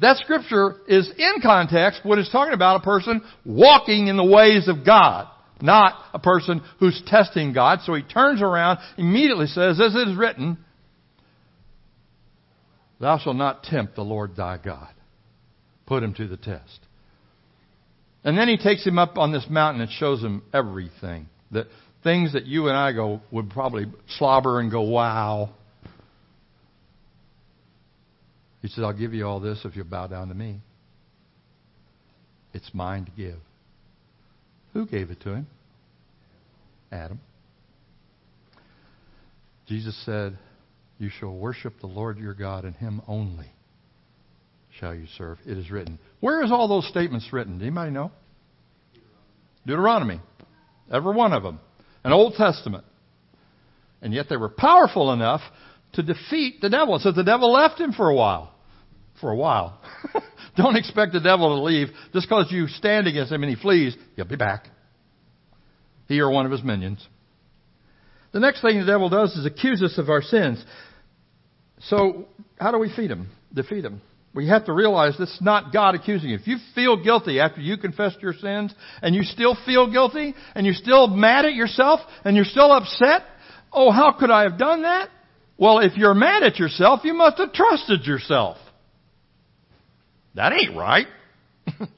That 0.00 0.18
scripture 0.18 0.76
is 0.86 1.10
in 1.18 1.42
context 1.42 2.02
when 2.04 2.20
it's 2.20 2.30
talking 2.30 2.54
about 2.54 2.80
a 2.80 2.84
person 2.84 3.22
walking 3.44 4.06
in 4.06 4.16
the 4.16 4.24
ways 4.24 4.68
of 4.68 4.86
God, 4.86 5.26
not 5.60 5.94
a 6.14 6.20
person 6.20 6.62
who's 6.78 7.02
testing 7.06 7.52
God. 7.52 7.80
So 7.82 7.94
he 7.94 8.02
turns 8.02 8.40
around, 8.40 8.78
immediately 8.96 9.46
says, 9.46 9.80
as 9.80 9.96
it 9.96 10.08
is 10.08 10.16
written, 10.16 10.58
Thou 13.00 13.18
shalt 13.18 13.36
not 13.36 13.64
tempt 13.64 13.96
the 13.96 14.02
Lord 14.02 14.36
thy 14.36 14.58
God. 14.58 14.92
Put 15.86 16.02
him 16.02 16.14
to 16.14 16.26
the 16.26 16.36
test. 16.36 16.80
And 18.24 18.36
then 18.36 18.48
he 18.48 18.56
takes 18.56 18.84
him 18.84 18.98
up 18.98 19.16
on 19.16 19.32
this 19.32 19.46
mountain 19.48 19.80
and 19.80 19.90
shows 19.90 20.20
him 20.22 20.42
everything. 20.52 21.28
The 21.50 21.66
things 22.08 22.32
that 22.32 22.46
you 22.46 22.68
and 22.68 22.76
I 22.76 22.92
go 22.92 23.20
would 23.30 23.50
probably 23.50 23.84
slobber 24.16 24.60
and 24.60 24.70
go, 24.70 24.80
wow. 24.80 25.50
He 28.62 28.68
says, 28.68 28.82
I'll 28.82 28.96
give 28.96 29.12
you 29.12 29.26
all 29.26 29.40
this 29.40 29.60
if 29.64 29.76
you 29.76 29.84
bow 29.84 30.06
down 30.06 30.28
to 30.28 30.34
me. 30.34 30.60
It's 32.54 32.70
mine 32.72 33.04
to 33.04 33.10
give. 33.10 33.36
Who 34.72 34.86
gave 34.86 35.10
it 35.10 35.20
to 35.20 35.34
him? 35.34 35.46
Adam. 36.90 37.20
Jesus 39.66 39.94
said, 40.06 40.38
You 40.98 41.10
shall 41.20 41.34
worship 41.34 41.78
the 41.80 41.88
Lord 41.88 42.16
your 42.16 42.32
God, 42.32 42.64
and 42.64 42.74
him 42.74 43.02
only 43.06 43.50
shall 44.80 44.94
you 44.94 45.04
serve. 45.18 45.36
It 45.44 45.58
is 45.58 45.70
written. 45.70 45.98
Where 46.20 46.42
is 46.42 46.50
all 46.50 46.68
those 46.68 46.88
statements 46.88 47.28
written? 47.34 47.58
Do 47.58 47.66
Anybody 47.66 47.90
know? 47.90 48.12
Deuteronomy. 49.66 50.20
Every 50.90 51.14
one 51.14 51.34
of 51.34 51.42
them. 51.42 51.60
An 52.04 52.12
Old 52.12 52.34
Testament. 52.34 52.84
And 54.00 54.14
yet 54.14 54.26
they 54.28 54.36
were 54.36 54.48
powerful 54.48 55.12
enough 55.12 55.40
to 55.94 56.02
defeat 56.02 56.60
the 56.60 56.70
devil. 56.70 56.98
So 56.98 57.12
the 57.12 57.24
devil 57.24 57.52
left 57.52 57.80
him 57.80 57.92
for 57.92 58.08
a 58.08 58.14
while. 58.14 58.54
For 59.20 59.30
a 59.30 59.36
while. 59.36 59.80
Don't 60.56 60.76
expect 60.76 61.12
the 61.12 61.20
devil 61.20 61.56
to 61.56 61.62
leave 61.62 61.88
just 62.12 62.28
because 62.28 62.46
you 62.50 62.68
stand 62.68 63.06
against 63.06 63.32
him 63.32 63.42
and 63.42 63.50
he 63.50 63.60
flees. 63.60 63.96
He'll 64.16 64.24
be 64.24 64.36
back. 64.36 64.68
He 66.06 66.20
or 66.20 66.30
one 66.30 66.46
of 66.46 66.52
his 66.52 66.62
minions. 66.62 67.06
The 68.32 68.40
next 68.40 68.62
thing 68.62 68.78
the 68.78 68.86
devil 68.86 69.08
does 69.08 69.34
is 69.36 69.46
accuse 69.46 69.82
us 69.82 69.98
of 69.98 70.08
our 70.08 70.22
sins. 70.22 70.64
So, 71.80 72.26
how 72.60 72.72
do 72.72 72.78
we 72.78 72.92
feed 72.94 73.10
him? 73.10 73.28
Defeat 73.52 73.84
him. 73.84 74.00
We 74.34 74.48
have 74.48 74.66
to 74.66 74.72
realize 74.72 75.16
this 75.18 75.30
is 75.30 75.40
not 75.40 75.72
God 75.72 75.94
accusing 75.94 76.30
you. 76.30 76.36
If 76.36 76.46
you 76.46 76.58
feel 76.74 77.02
guilty 77.02 77.40
after 77.40 77.60
you 77.60 77.76
confessed 77.76 78.20
your 78.20 78.34
sins 78.34 78.74
and 79.02 79.14
you 79.14 79.22
still 79.22 79.56
feel 79.66 79.90
guilty 79.90 80.34
and 80.54 80.64
you're 80.66 80.74
still 80.74 81.08
mad 81.08 81.44
at 81.44 81.54
yourself 81.54 82.00
and 82.24 82.36
you're 82.36 82.44
still 82.44 82.70
upset, 82.70 83.22
Oh, 83.72 83.90
how 83.90 84.12
could 84.12 84.30
I 84.30 84.42
have 84.42 84.58
done 84.58 84.82
that? 84.82 85.08
Well, 85.56 85.80
if 85.80 85.96
you're 85.96 86.14
mad 86.14 86.42
at 86.42 86.58
yourself, 86.58 87.00
you 87.04 87.14
must 87.14 87.38
have 87.38 87.52
trusted 87.52 88.04
yourself. 88.06 88.56
That 90.34 90.52
ain't 90.52 90.76
right. 90.76 91.06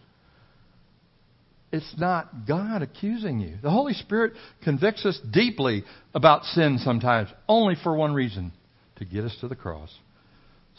it's 1.72 1.94
not 1.98 2.46
God 2.48 2.82
accusing 2.82 3.40
you. 3.40 3.56
The 3.62 3.70
Holy 3.70 3.92
Spirit 3.92 4.32
convicts 4.64 5.04
us 5.04 5.20
deeply 5.30 5.84
about 6.14 6.44
sin 6.44 6.78
sometimes, 6.82 7.28
only 7.48 7.76
for 7.82 7.94
one 7.94 8.14
reason 8.14 8.52
to 8.96 9.04
get 9.04 9.24
us 9.24 9.36
to 9.40 9.48
the 9.48 9.56
cross 9.56 9.94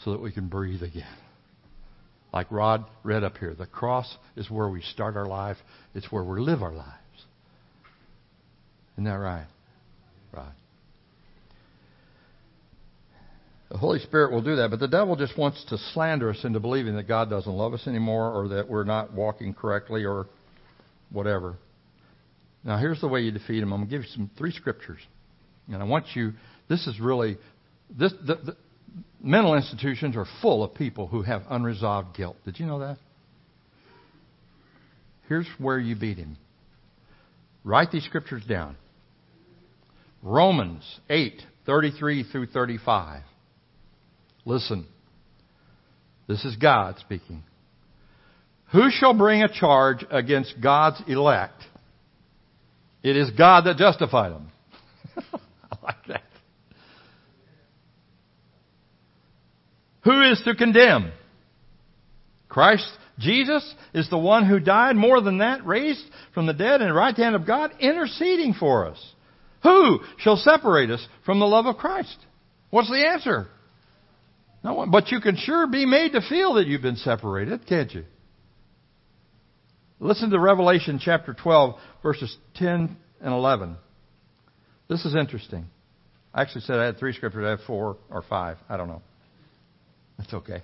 so 0.04 0.12
that 0.12 0.20
we 0.20 0.32
can 0.32 0.48
breathe 0.48 0.82
again. 0.82 1.06
Like 2.32 2.50
Rod 2.50 2.84
read 3.02 3.24
up 3.24 3.36
here, 3.36 3.54
the 3.54 3.66
cross 3.66 4.16
is 4.36 4.50
where 4.50 4.68
we 4.68 4.80
start 4.80 5.16
our 5.16 5.26
life, 5.26 5.58
it's 5.94 6.10
where 6.10 6.24
we 6.24 6.40
live 6.40 6.62
our 6.62 6.72
lives. 6.72 6.96
Isn't 8.94 9.04
that 9.04 9.12
right? 9.18 9.46
Right. 10.32 10.52
The 13.70 13.78
Holy 13.78 13.98
Spirit 14.00 14.32
will 14.32 14.42
do 14.42 14.56
that, 14.56 14.70
but 14.70 14.80
the 14.80 14.88
devil 14.88 15.16
just 15.16 15.36
wants 15.36 15.64
to 15.70 15.78
slander 15.92 16.30
us 16.30 16.44
into 16.44 16.60
believing 16.60 16.96
that 16.96 17.08
God 17.08 17.30
doesn't 17.30 17.52
love 17.52 17.72
us 17.74 17.86
anymore 17.86 18.30
or 18.32 18.48
that 18.48 18.68
we're 18.68 18.84
not 18.84 19.12
walking 19.12 19.54
correctly 19.54 20.04
or 20.04 20.26
whatever. 21.10 21.56
Now, 22.64 22.78
here's 22.78 23.00
the 23.00 23.08
way 23.08 23.22
you 23.22 23.30
defeat 23.30 23.62
him. 23.62 23.72
I'm 23.72 23.80
going 23.80 23.88
to 23.88 23.96
give 23.96 24.02
you 24.02 24.10
some 24.10 24.30
three 24.38 24.52
scriptures. 24.52 25.00
And 25.68 25.82
I 25.82 25.84
want 25.84 26.06
you, 26.14 26.32
this 26.68 26.86
is 26.86 27.00
really, 27.00 27.38
this, 27.90 28.12
the, 28.26 28.34
the, 28.36 28.56
mental 29.22 29.54
institutions 29.54 30.16
are 30.16 30.26
full 30.40 30.64
of 30.64 30.74
people 30.74 31.06
who 31.06 31.22
have 31.22 31.42
unresolved 31.48 32.16
guilt. 32.16 32.36
Did 32.44 32.58
you 32.58 32.66
know 32.66 32.80
that? 32.80 32.98
Here's 35.28 35.46
where 35.58 35.78
you 35.78 35.96
beat 35.96 36.18
him. 36.18 36.36
Write 37.64 37.90
these 37.90 38.04
scriptures 38.04 38.42
down. 38.48 38.76
Romans 40.22 40.84
8, 41.08 41.42
33 41.66 42.24
through 42.24 42.46
35. 42.46 43.22
Listen. 44.44 44.86
This 46.28 46.44
is 46.44 46.56
God 46.56 46.98
speaking. 46.98 47.42
Who 48.72 48.90
shall 48.90 49.14
bring 49.14 49.42
a 49.42 49.52
charge 49.52 50.04
against 50.10 50.54
God's 50.62 51.02
elect? 51.06 51.62
It 53.02 53.16
is 53.16 53.30
God 53.30 53.64
that 53.64 53.76
justified 53.76 54.32
them. 54.32 54.50
I 55.16 55.76
like 55.82 56.06
that. 56.08 56.21
Who 60.04 60.22
is 60.22 60.42
to 60.44 60.54
condemn? 60.54 61.12
Christ 62.48 62.88
Jesus 63.18 63.74
is 63.94 64.08
the 64.08 64.18
one 64.18 64.46
who 64.46 64.58
died, 64.58 64.96
more 64.96 65.20
than 65.20 65.38
that, 65.38 65.66
raised 65.66 66.04
from 66.34 66.46
the 66.46 66.52
dead 66.52 66.80
in 66.80 66.88
the 66.88 66.94
right 66.94 67.16
hand 67.16 67.34
of 67.34 67.46
God, 67.46 67.72
interceding 67.78 68.54
for 68.54 68.88
us. 68.88 69.14
Who 69.62 70.00
shall 70.18 70.36
separate 70.36 70.90
us 70.90 71.06
from 71.24 71.38
the 71.38 71.46
love 71.46 71.66
of 71.66 71.76
Christ? 71.76 72.16
What's 72.70 72.90
the 72.90 73.06
answer? 73.06 73.46
No 74.64 74.74
one. 74.74 74.90
But 74.90 75.12
you 75.12 75.20
can 75.20 75.36
sure 75.36 75.66
be 75.66 75.86
made 75.86 76.12
to 76.12 76.20
feel 76.20 76.54
that 76.54 76.66
you've 76.66 76.82
been 76.82 76.96
separated, 76.96 77.66
can't 77.66 77.92
you? 77.92 78.04
Listen 80.00 80.30
to 80.30 80.40
Revelation 80.40 80.98
chapter 81.00 81.34
12, 81.34 81.76
verses 82.02 82.36
10 82.56 82.96
and 83.20 83.32
11. 83.32 83.76
This 84.88 85.04
is 85.04 85.14
interesting. 85.14 85.66
I 86.34 86.42
actually 86.42 86.62
said 86.62 86.78
I 86.78 86.86
had 86.86 86.98
three 86.98 87.12
scriptures. 87.12 87.44
I 87.46 87.50
have 87.50 87.60
four 87.66 87.98
or 88.10 88.22
five. 88.22 88.56
I 88.68 88.76
don't 88.76 88.88
know. 88.88 89.02
That's 90.18 90.34
okay. 90.34 90.62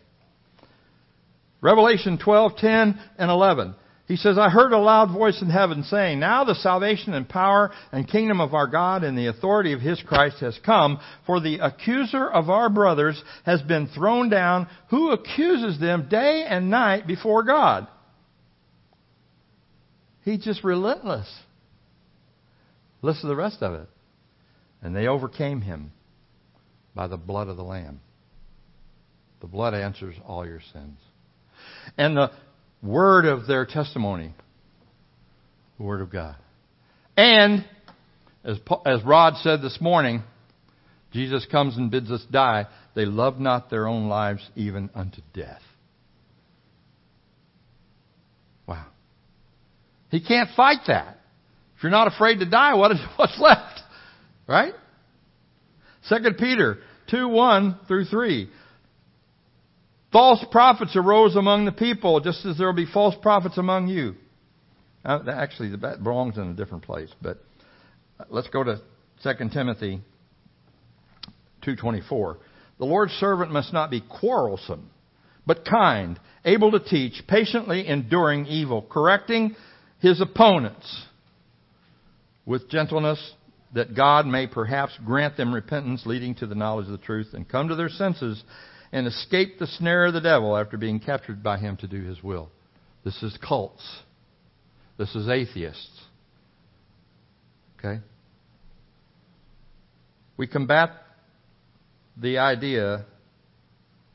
Revelation 1.60 2.18
12, 2.18 2.56
10, 2.56 3.00
and 3.18 3.30
11. 3.30 3.74
He 4.08 4.16
says, 4.16 4.38
I 4.38 4.48
heard 4.48 4.72
a 4.72 4.78
loud 4.78 5.12
voice 5.12 5.42
in 5.42 5.50
heaven 5.50 5.82
saying, 5.82 6.18
Now 6.18 6.44
the 6.44 6.54
salvation 6.54 7.12
and 7.12 7.28
power 7.28 7.70
and 7.92 8.08
kingdom 8.08 8.40
of 8.40 8.54
our 8.54 8.66
God 8.66 9.04
and 9.04 9.18
the 9.18 9.26
authority 9.26 9.74
of 9.74 9.82
his 9.82 10.02
Christ 10.06 10.38
has 10.40 10.58
come, 10.64 10.98
for 11.26 11.40
the 11.40 11.58
accuser 11.58 12.26
of 12.26 12.48
our 12.48 12.70
brothers 12.70 13.22
has 13.44 13.60
been 13.60 13.86
thrown 13.88 14.30
down, 14.30 14.66
who 14.88 15.10
accuses 15.10 15.78
them 15.78 16.08
day 16.08 16.46
and 16.48 16.70
night 16.70 17.06
before 17.06 17.42
God. 17.42 17.86
He's 20.22 20.42
just 20.42 20.64
relentless. 20.64 21.28
Listen 23.02 23.22
to 23.22 23.28
the 23.28 23.36
rest 23.36 23.62
of 23.62 23.74
it. 23.74 23.88
And 24.80 24.96
they 24.96 25.06
overcame 25.06 25.60
him 25.60 25.92
by 26.94 27.08
the 27.08 27.16
blood 27.18 27.48
of 27.48 27.58
the 27.58 27.62
Lamb. 27.62 28.00
The 29.40 29.46
blood 29.46 29.74
answers 29.74 30.14
all 30.26 30.46
your 30.46 30.60
sins. 30.72 30.98
And 31.96 32.16
the 32.16 32.30
word 32.82 33.24
of 33.24 33.46
their 33.46 33.66
testimony, 33.66 34.32
the 35.78 35.84
word 35.84 36.00
of 36.00 36.10
God. 36.10 36.36
And, 37.16 37.64
as, 38.44 38.58
as 38.86 39.02
Rod 39.04 39.34
said 39.42 39.62
this 39.62 39.78
morning, 39.80 40.22
Jesus 41.12 41.46
comes 41.50 41.76
and 41.76 41.90
bids 41.90 42.10
us 42.10 42.24
die. 42.30 42.66
They 42.94 43.04
love 43.04 43.40
not 43.40 43.70
their 43.70 43.86
own 43.86 44.08
lives 44.08 44.48
even 44.56 44.90
unto 44.94 45.20
death. 45.34 45.62
Wow. 48.66 48.86
He 50.10 50.20
can't 50.20 50.50
fight 50.56 50.80
that. 50.88 51.18
If 51.76 51.82
you're 51.82 51.92
not 51.92 52.12
afraid 52.12 52.40
to 52.40 52.46
die, 52.46 52.74
what 52.74 52.92
is, 52.92 52.98
what's 53.16 53.38
left? 53.40 53.80
Right? 54.46 54.74
2 56.08 56.16
Peter 56.38 56.78
2 57.10 57.28
1 57.28 57.80
through 57.86 58.04
3. 58.06 58.48
False 60.12 60.42
prophets 60.50 60.96
arose 60.96 61.36
among 61.36 61.66
the 61.66 61.72
people, 61.72 62.20
just 62.20 62.44
as 62.46 62.56
there 62.56 62.66
will 62.66 62.74
be 62.74 62.86
false 62.86 63.14
prophets 63.20 63.58
among 63.58 63.88
you. 63.88 64.14
Uh, 65.04 65.20
actually, 65.30 65.74
that 65.76 66.02
belongs 66.02 66.38
in 66.38 66.48
a 66.48 66.54
different 66.54 66.84
place, 66.84 67.10
but 67.20 67.38
let's 68.30 68.48
go 68.48 68.64
to 68.64 68.80
2 69.22 69.32
Timothy 69.52 70.00
2.24. 71.62 72.36
The 72.78 72.84
Lord's 72.84 73.12
servant 73.14 73.50
must 73.52 73.72
not 73.72 73.90
be 73.90 74.00
quarrelsome, 74.00 74.90
but 75.46 75.64
kind, 75.64 76.18
able 76.44 76.70
to 76.72 76.80
teach, 76.80 77.22
patiently 77.28 77.86
enduring 77.86 78.46
evil, 78.46 78.82
correcting 78.82 79.56
his 80.00 80.20
opponents 80.20 81.04
with 82.46 82.70
gentleness, 82.70 83.32
that 83.74 83.94
God 83.94 84.26
may 84.26 84.46
perhaps 84.46 84.92
grant 85.04 85.36
them 85.36 85.54
repentance 85.54 86.06
leading 86.06 86.34
to 86.36 86.46
the 86.46 86.54
knowledge 86.54 86.86
of 86.86 86.92
the 86.92 86.98
truth 86.98 87.28
and 87.34 87.46
come 87.46 87.68
to 87.68 87.76
their 87.76 87.90
senses 87.90 88.42
and 88.92 89.06
escape 89.06 89.58
the 89.58 89.66
snare 89.66 90.06
of 90.06 90.14
the 90.14 90.20
devil 90.20 90.56
after 90.56 90.76
being 90.76 91.00
captured 91.00 91.42
by 91.42 91.58
him 91.58 91.76
to 91.78 91.86
do 91.86 92.02
his 92.02 92.22
will. 92.22 92.50
This 93.04 93.22
is 93.22 93.36
cults. 93.46 93.82
This 94.96 95.14
is 95.14 95.28
atheists. 95.28 96.00
Okay? 97.78 98.00
We 100.36 100.46
combat 100.46 100.90
the 102.16 102.38
idea 102.38 103.06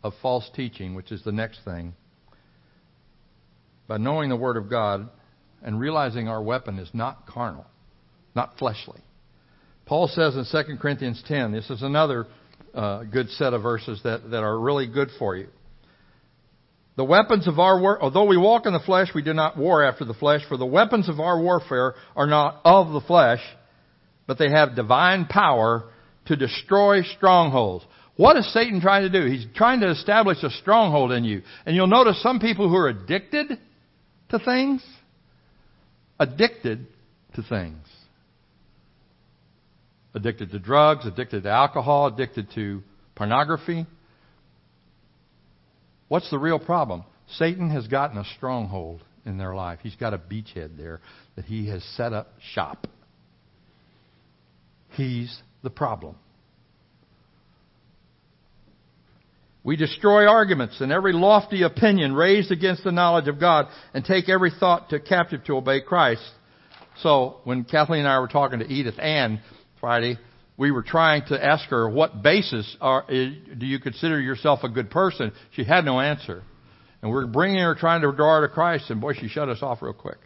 of 0.04 0.14
false 0.22 0.50
teaching, 0.56 0.96
which 0.96 1.12
is 1.12 1.24
the 1.24 1.32
next 1.32 1.64
thing, 1.64 1.94
by 3.88 3.98
knowing 3.98 4.30
the 4.30 4.36
Word 4.36 4.58
of 4.58 4.70
God 4.70 5.10
and 5.62 5.80
realizing 5.80 6.28
our 6.28 6.42
weapon 6.42 6.80
is 6.80 6.90
not 6.94 7.26
carnal, 7.26 7.66
not 8.36 8.58
fleshly. 8.58 9.00
Paul 9.86 10.08
says 10.08 10.36
in 10.36 10.46
2 10.50 10.78
Corinthians 10.78 11.24
10, 11.28 11.52
this 11.52 11.70
is 11.70 11.82
another 11.82 12.28
uh, 12.74 13.04
good 13.04 13.30
set 13.32 13.54
of 13.54 13.62
verses 13.62 14.00
that, 14.04 14.30
that 14.32 14.44
are 14.44 14.60
really 14.60 14.88
good 14.88 15.10
for 15.20 15.36
you. 15.36 15.48
The 16.96 17.04
weapons 17.04 17.48
of 17.48 17.58
our 17.60 17.80
war, 17.80 18.02
although 18.02 18.26
we 18.26 18.38
walk 18.38 18.66
in 18.66 18.74
the 18.74 18.80
flesh, 18.80 19.10
we 19.16 19.24
do 19.24 19.34
not 19.34 19.58
war 19.58 19.84
after 19.84 20.06
the 20.06 20.14
flesh, 20.14 20.42
for 20.48 20.58
the 20.58 20.66
weapons 20.66 21.10
of 21.10 21.20
our 21.20 21.42
warfare 21.42 21.96
are 22.16 22.28
not 22.28 22.62
of 22.64 22.94
the 22.94 23.02
flesh, 23.02 23.42
but 24.28 24.38
they 24.38 24.50
have 24.50 24.76
divine 24.76 25.26
power 25.26 25.86
to 26.26 26.36
destroy 26.36 27.02
strongholds. 27.02 27.84
What 28.16 28.38
is 28.38 28.54
Satan 28.54 28.80
trying 28.80 29.10
to 29.12 29.22
do? 29.22 29.28
He's 29.28 29.46
trying 29.56 29.80
to 29.80 29.90
establish 29.90 30.38
a 30.44 30.52
stronghold 30.52 31.12
in 31.12 31.24
you. 31.24 31.42
And 31.66 31.76
you'll 31.76 31.88
notice 31.88 32.22
some 32.22 32.40
people 32.40 32.70
who 32.70 32.76
are 32.76 32.90
addicted 32.90 33.58
to 34.30 34.40
things, 34.40 34.84
addicted 36.20 36.86
to 37.36 37.42
things 37.42 37.88
addicted 40.14 40.52
to 40.52 40.60
drugs, 40.60 41.06
addicted 41.06 41.44
to 41.44 41.50
alcohol, 41.50 42.08
addicted 42.08 42.48
to 42.56 42.82
pornography. 43.16 43.86
What's 46.08 46.30
the 46.30 46.40
real 46.40 46.60
problem? 46.60 47.04
Satan 47.38 47.70
has 47.72 47.88
gotten 47.88 48.18
a 48.18 48.26
stronghold 48.38 49.04
in 49.26 49.38
their 49.38 49.56
life. 49.56 49.80
He's 49.82 49.96
got 49.96 50.14
a 50.14 50.18
beachhead 50.18 50.78
there 50.78 51.02
that 51.36 51.46
he 51.46 51.70
has 51.70 51.84
set 51.96 52.14
up 52.14 52.34
shop. 52.54 52.88
He's 54.92 55.36
the 55.64 55.70
problem. 55.70 56.16
We 59.64 59.78
destroy 59.78 60.28
arguments 60.28 60.82
and 60.82 60.92
every 60.92 61.14
lofty 61.14 61.64
opinion 61.64 62.14
raised 62.14 62.52
against 62.52 62.84
the 62.84 62.92
knowledge 62.92 63.30
of 63.30 63.40
God 63.40 63.68
and 63.94 64.04
take 64.04 64.28
every 64.28 64.52
thought 64.52 64.90
to 64.90 65.00
captive 65.00 65.46
to 65.46 65.56
obey 65.56 65.80
Christ. 65.82 66.30
So 67.02 67.40
when 67.46 67.64
Kathleen 67.64 68.02
and 68.02 68.10
I 68.10 68.20
were 68.20 68.28
talking 68.28 68.60
to 68.60 68.68
Edith 68.68 69.00
Ann 69.00 69.42
Friday, 69.84 70.18
we 70.56 70.72
were 70.72 70.82
trying 70.82 71.26
to 71.26 71.46
ask 71.46 71.66
her, 71.66 71.90
what 71.90 72.24
basis 72.24 72.78
are, 72.80 73.04
do 73.06 73.66
you 73.66 73.80
consider 73.80 74.18
yourself 74.18 74.64
a 74.64 74.70
good 74.70 74.90
person? 74.90 75.34
She 75.58 75.66
had 75.66 75.84
no 75.84 76.00
answer. 76.00 76.42
And 77.02 77.12
we're 77.12 77.28
bringing 77.28 77.58
her, 77.58 77.76
trying 77.76 78.02
to 78.04 78.14
draw 78.14 78.40
her 78.40 78.48
to 78.48 78.54
Christ, 78.54 78.90
and 78.90 79.02
boy, 79.02 79.12
she 79.12 79.28
shut 79.28 79.50
us 79.50 79.58
off 79.62 79.82
real 79.82 79.92
quick. 79.92 80.20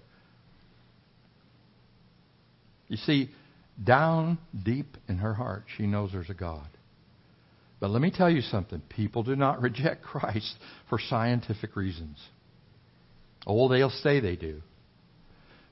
You 2.87 2.97
see, 2.97 3.31
down 3.83 4.37
deep 4.63 4.95
in 5.09 5.17
her 5.17 5.33
heart, 5.33 5.63
she 5.75 5.87
knows 5.87 6.11
there's 6.11 6.29
a 6.29 6.35
God. 6.35 6.69
But 7.79 7.89
let 7.89 8.03
me 8.03 8.11
tell 8.11 8.29
you 8.29 8.41
something 8.41 8.79
people 8.89 9.23
do 9.23 9.35
not 9.35 9.59
reject 9.63 10.03
Christ 10.03 10.53
for 10.87 10.99
scientific 10.99 11.75
reasons. 11.75 12.19
Oh, 13.47 13.67
they'll 13.69 13.89
say 13.89 14.19
they 14.19 14.35
do. 14.35 14.61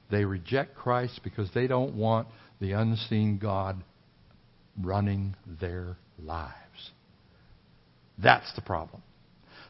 They 0.09 0.25
reject 0.25 0.73
Christ 0.73 1.21
because 1.23 1.51
they 1.53 1.67
don't 1.67 1.93
want 1.93 2.27
the 2.59 2.73
unseen 2.73 3.37
God 3.37 3.83
running 4.81 5.35
their 5.59 5.97
lives. 6.21 6.53
That's 8.17 8.51
the 8.55 8.61
problem. 8.61 9.01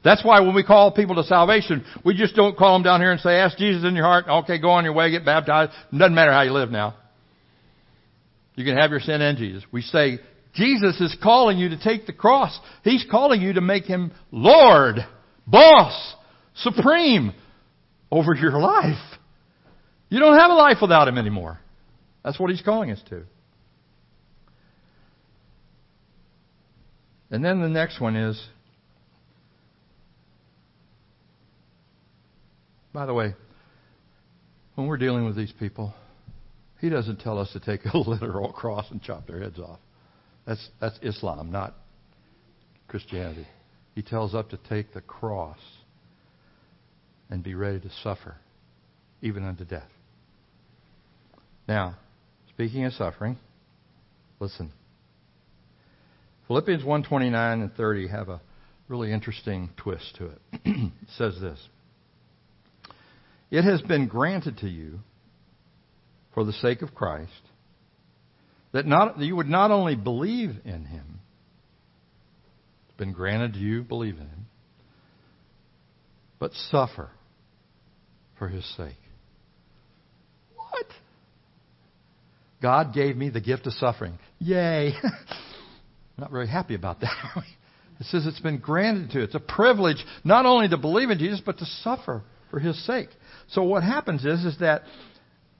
That's 0.03 0.23
why 0.23 0.41
when 0.41 0.53
we 0.53 0.63
call 0.63 0.91
people 0.91 1.15
to 1.15 1.23
salvation, 1.23 1.83
we 2.03 2.15
just 2.15 2.35
don't 2.35 2.55
call 2.55 2.73
them 2.73 2.83
down 2.83 3.01
here 3.01 3.11
and 3.11 3.19
say, 3.19 3.37
ask 3.37 3.57
Jesus 3.57 3.83
in 3.83 3.95
your 3.95 4.05
heart. 4.05 4.25
Okay, 4.27 4.59
go 4.61 4.69
on 4.69 4.83
your 4.83 4.93
way, 4.93 5.09
get 5.09 5.25
baptized. 5.25 5.71
It 5.91 5.97
doesn't 5.97 6.13
matter 6.13 6.31
how 6.31 6.43
you 6.43 6.51
live 6.51 6.69
now. 6.69 6.95
You 8.53 8.63
can 8.63 8.77
have 8.77 8.91
your 8.91 8.99
sin 8.99 9.21
and 9.21 9.37
Jesus. 9.37 9.63
We 9.71 9.81
say, 9.81 10.19
Jesus 10.53 11.01
is 11.01 11.15
calling 11.21 11.57
you 11.57 11.69
to 11.69 11.77
take 11.77 12.05
the 12.05 12.13
cross. 12.13 12.57
He's 12.83 13.05
calling 13.09 13.41
you 13.41 13.53
to 13.53 13.61
make 13.61 13.85
Him 13.85 14.11
Lord, 14.31 14.97
boss, 15.47 16.15
supreme 16.57 17.33
over 18.11 18.35
your 18.35 18.51
life. 18.59 18.95
You 20.09 20.19
don't 20.19 20.37
have 20.37 20.51
a 20.51 20.55
life 20.55 20.77
without 20.81 21.07
Him 21.07 21.17
anymore. 21.17 21.59
That's 22.25 22.37
what 22.37 22.49
He's 22.49 22.61
calling 22.61 22.91
us 22.91 23.01
to. 23.09 23.23
And 27.31 27.43
then 27.43 27.61
the 27.61 27.69
next 27.69 28.01
one 28.01 28.17
is 28.17 28.45
By 32.95 33.05
the 33.05 33.13
way, 33.13 33.35
when 34.75 34.87
we're 34.87 34.95
dealing 34.95 35.25
with 35.25 35.35
these 35.35 35.51
people, 35.59 35.93
he 36.79 36.87
doesn't 36.87 37.19
tell 37.19 37.37
us 37.37 37.51
to 37.51 37.59
take 37.59 37.81
a 37.83 37.97
literal 38.09 38.53
cross 38.53 38.89
and 38.89 39.03
chop 39.03 39.27
their 39.27 39.41
heads 39.41 39.59
off. 39.59 39.79
That's, 40.47 40.69
that's 40.79 40.97
Islam, 41.01 41.51
not 41.51 41.75
Christianity. 42.87 43.47
He 43.95 44.01
tells 44.01 44.33
us 44.33 44.45
to 44.51 44.57
take 44.69 44.93
the 44.93 45.01
cross 45.01 45.59
and 47.29 47.43
be 47.43 47.53
ready 47.53 47.81
to 47.81 47.89
suffer, 48.01 48.35
even 49.21 49.43
unto 49.43 49.65
death. 49.65 49.89
Now, 51.67 51.97
speaking 52.55 52.85
of 52.85 52.93
suffering, 52.93 53.37
listen. 54.39 54.71
Philippians 56.47 56.83
1:29 56.83 57.61
and 57.61 57.73
30 57.75 58.07
have 58.07 58.29
a 58.29 58.39
really 58.87 59.11
interesting 59.11 59.69
twist 59.75 60.15
to 60.15 60.27
it. 60.27 60.41
it 60.65 60.91
says 61.17 61.39
this: 61.41 61.59
It 63.51 63.63
has 63.63 63.81
been 63.81 64.07
granted 64.07 64.59
to 64.59 64.69
you 64.69 65.01
for 66.33 66.45
the 66.45 66.53
sake 66.53 66.81
of 66.81 66.95
Christ 66.95 67.31
that 68.71 68.85
not 68.85 69.17
that 69.17 69.25
you 69.25 69.35
would 69.35 69.49
not 69.49 69.71
only 69.71 69.95
believe 69.95 70.55
in 70.63 70.85
him 70.85 71.19
it's 72.87 72.97
been 72.97 73.13
granted 73.13 73.53
to 73.53 73.59
you 73.59 73.83
believe 73.83 74.15
in 74.15 74.27
him 74.27 74.45
but 76.39 76.53
suffer 76.69 77.09
for 78.37 78.49
his 78.49 78.65
sake. 78.75 78.99
What? 80.55 80.87
God 82.65 82.95
gave 82.95 83.15
me 83.15 83.29
the 83.29 83.39
gift 83.39 83.67
of 83.67 83.73
suffering. 83.73 84.17
Yay. 84.39 84.93
not 86.17 86.31
very 86.31 86.47
happy 86.47 86.73
about 86.73 86.99
that. 87.01 87.11
it 87.99 88.07
says 88.07 88.25
it's 88.25 88.39
been 88.39 88.57
granted 88.57 89.11
to. 89.11 89.21
It's 89.21 89.35
a 89.35 89.39
privilege 89.39 90.03
not 90.23 90.47
only 90.47 90.67
to 90.69 90.77
believe 90.79 91.11
in 91.11 91.19
Jesus, 91.19 91.43
but 91.45 91.59
to 91.59 91.65
suffer 91.83 92.23
for 92.49 92.59
His 92.59 92.83
sake. 92.87 93.09
So 93.49 93.61
what 93.61 93.83
happens 93.83 94.25
is, 94.25 94.43
is 94.45 94.57
that 94.61 94.81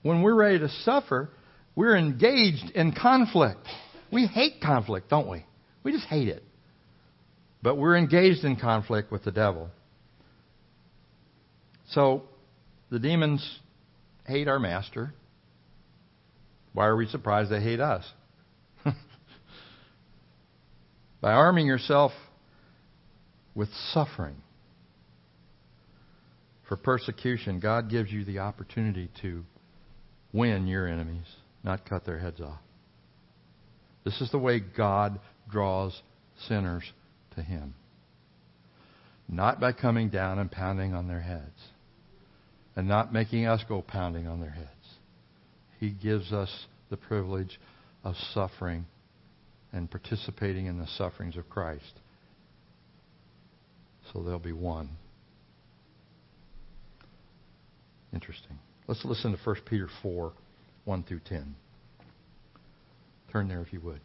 when 0.02 0.20
we're 0.20 0.34
ready 0.34 0.58
to 0.58 0.68
suffer, 0.82 1.30
we're 1.76 1.96
engaged 1.96 2.72
in 2.74 2.90
conflict. 2.90 3.68
We 4.10 4.26
hate 4.26 4.60
conflict, 4.60 5.08
don't 5.08 5.30
we? 5.30 5.46
We 5.84 5.92
just 5.92 6.06
hate 6.06 6.26
it. 6.26 6.42
But 7.62 7.76
we're 7.76 7.96
engaged 7.96 8.42
in 8.42 8.56
conflict 8.56 9.12
with 9.12 9.22
the 9.22 9.30
devil. 9.30 9.70
So 11.90 12.24
the 12.90 12.98
demons 12.98 13.48
hate 14.26 14.48
our 14.48 14.58
master. 14.58 15.14
Why 16.76 16.88
are 16.88 16.96
we 16.96 17.06
surprised 17.06 17.50
they 17.50 17.62
hate 17.62 17.80
us? 17.80 18.04
By 21.22 21.32
arming 21.32 21.66
yourself 21.66 22.12
with 23.54 23.70
suffering 23.94 24.36
for 26.68 26.76
persecution, 26.76 27.60
God 27.60 27.88
gives 27.88 28.12
you 28.12 28.26
the 28.26 28.40
opportunity 28.40 29.08
to 29.22 29.42
win 30.34 30.66
your 30.66 30.86
enemies, 30.86 31.24
not 31.64 31.88
cut 31.88 32.04
their 32.04 32.18
heads 32.18 32.42
off. 32.42 32.60
This 34.04 34.20
is 34.20 34.30
the 34.30 34.38
way 34.38 34.60
God 34.60 35.18
draws 35.50 35.98
sinners 36.46 36.84
to 37.36 37.42
Him. 37.42 37.74
Not 39.30 39.60
by 39.60 39.72
coming 39.72 40.10
down 40.10 40.38
and 40.38 40.52
pounding 40.52 40.92
on 40.92 41.08
their 41.08 41.22
heads, 41.22 41.58
and 42.76 42.86
not 42.86 43.14
making 43.14 43.46
us 43.46 43.64
go 43.66 43.80
pounding 43.80 44.26
on 44.26 44.40
their 44.40 44.50
heads. 44.50 44.75
He 45.78 45.90
gives 45.90 46.32
us 46.32 46.66
the 46.90 46.96
privilege 46.96 47.60
of 48.04 48.14
suffering 48.32 48.86
and 49.72 49.90
participating 49.90 50.66
in 50.66 50.78
the 50.78 50.86
sufferings 50.86 51.36
of 51.36 51.48
Christ. 51.50 52.00
So 54.12 54.22
they'll 54.22 54.38
be 54.38 54.52
one. 54.52 54.88
Interesting. 58.12 58.58
Let's 58.86 59.04
listen 59.04 59.32
to 59.32 59.38
1 59.42 59.56
Peter 59.68 59.88
4 60.02 60.32
1 60.84 61.02
through 61.02 61.20
10. 61.28 61.56
Turn 63.32 63.48
there 63.48 63.60
if 63.60 63.72
you 63.72 63.80
would. 63.80 64.00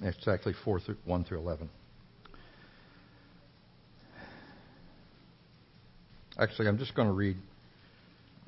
It's 0.00 0.26
actually 0.26 0.54
4 0.64 0.80
through, 0.80 0.96
1 1.04 1.24
through 1.24 1.38
11. 1.38 1.70
Actually, 6.42 6.66
I'm 6.66 6.78
just 6.78 6.96
going 6.96 7.06
to 7.06 7.14
read 7.14 7.36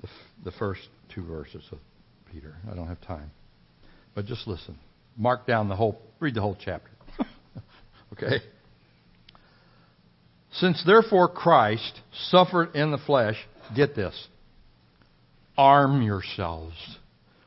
the, 0.03 0.09
the 0.45 0.51
first 0.59 0.81
two 1.15 1.25
verses 1.25 1.63
of 1.71 1.79
Peter. 2.33 2.57
I 2.69 2.75
don't 2.75 2.89
have 2.89 3.01
time. 3.03 3.31
But 4.17 4.27
just 4.27 4.49
listen. 4.49 4.77
Mark 5.17 5.47
down 5.47 5.69
the 5.69 5.77
whole, 5.77 6.01
read 6.19 6.35
the 6.35 6.41
whole 6.41 6.57
chapter. 6.59 6.91
okay? 8.13 8.45
Since 10.55 10.83
therefore 10.85 11.29
Christ 11.29 12.01
suffered 12.31 12.75
in 12.75 12.91
the 12.91 12.99
flesh, 12.99 13.37
get 13.77 13.95
this, 13.95 14.27
arm 15.57 16.03
yourselves 16.03 16.75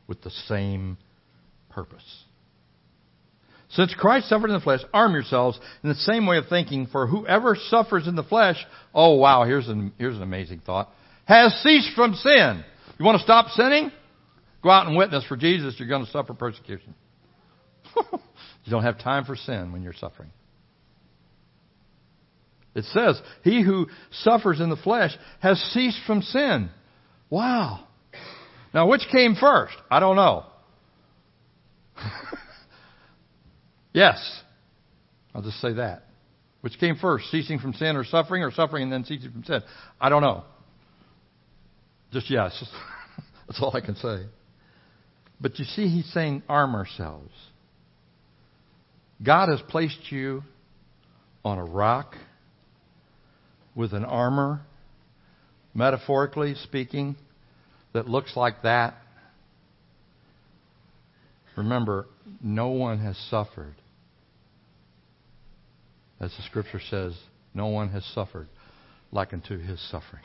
with 0.07 0.21
the 0.23 0.29
same 0.29 0.97
purpose. 1.69 2.23
Since 3.77 3.93
Christ 3.93 4.27
suffered 4.27 4.49
in 4.49 4.55
the 4.55 4.59
flesh, 4.59 4.79
arm 4.91 5.13
yourselves 5.13 5.59
in 5.83 5.89
the 5.89 5.95
same 5.95 6.25
way 6.25 6.37
of 6.37 6.47
thinking, 6.47 6.87
for 6.87 7.05
whoever 7.05 7.55
suffers 7.55 8.07
in 8.07 8.15
the 8.15 8.23
flesh, 8.23 8.57
oh 8.91 9.13
wow, 9.17 9.43
here's 9.43 9.67
an, 9.67 9.93
here's 9.99 10.15
an 10.15 10.23
amazing 10.23 10.63
thought, 10.65 10.89
has 11.25 11.53
ceased 11.61 11.91
from 11.95 12.15
sin. 12.15 12.65
You 12.97 13.05
want 13.05 13.19
to 13.19 13.23
stop 13.23 13.51
sinning? 13.51 13.91
Go 14.63 14.71
out 14.71 14.87
and 14.87 14.97
witness 14.97 15.23
for 15.25 15.37
Jesus, 15.37 15.75
you're 15.77 15.87
going 15.87 16.03
to 16.03 16.09
suffer 16.09 16.33
persecution. 16.33 16.95
you 17.95 18.71
don't 18.71 18.81
have 18.81 18.97
time 18.97 19.25
for 19.25 19.35
sin 19.35 19.71
when 19.71 19.83
you're 19.83 19.93
suffering. 19.93 20.31
It 22.73 22.85
says, 22.85 23.21
He 23.43 23.61
who 23.61 23.85
suffers 24.23 24.59
in 24.59 24.71
the 24.71 24.75
flesh 24.75 25.15
has 25.39 25.59
ceased 25.71 25.99
from 26.07 26.23
sin. 26.23 26.71
Wow. 27.29 27.85
Now, 28.73 28.87
which 28.87 29.03
came 29.11 29.35
first? 29.35 29.75
I 29.91 29.99
don't 29.99 30.15
know. 30.15 30.47
yes. 33.97 34.41
I'll 35.33 35.41
just 35.41 35.59
say 35.59 35.73
that. 35.73 36.03
Which 36.61 36.79
came 36.79 36.95
first, 36.95 37.29
ceasing 37.31 37.59
from 37.59 37.73
sin 37.73 37.95
or 37.95 38.03
suffering, 38.03 38.43
or 38.43 38.51
suffering 38.51 38.83
and 38.83 38.91
then 38.91 39.03
ceasing 39.03 39.31
from 39.31 39.43
sin? 39.43 39.61
I 39.99 40.09
don't 40.09 40.21
know. 40.21 40.43
Just 42.11 42.29
yes. 42.29 42.63
That's 43.47 43.61
all 43.61 43.75
I 43.75 43.81
can 43.81 43.95
say. 43.95 44.25
But 45.39 45.59
you 45.59 45.65
see, 45.65 45.87
he's 45.87 46.11
saying 46.13 46.43
arm 46.49 46.75
ourselves. 46.75 47.31
God 49.23 49.49
has 49.49 49.61
placed 49.69 50.11
you 50.11 50.43
on 51.43 51.57
a 51.57 51.63
rock 51.63 52.15
with 53.75 53.93
an 53.93 54.03
armor, 54.03 54.61
metaphorically 55.73 56.55
speaking, 56.63 57.15
that 57.93 58.07
looks 58.07 58.35
like 58.35 58.63
that. 58.63 58.95
Remember, 61.55 62.07
no 62.41 62.69
one 62.69 62.99
has 62.99 63.17
suffered. 63.29 63.75
As 66.19 66.35
the 66.35 66.43
scripture 66.43 66.79
says, 66.79 67.15
no 67.53 67.67
one 67.67 67.89
has 67.89 68.05
suffered 68.05 68.47
like 69.11 69.33
unto 69.33 69.57
his 69.57 69.79
suffering. 69.89 70.23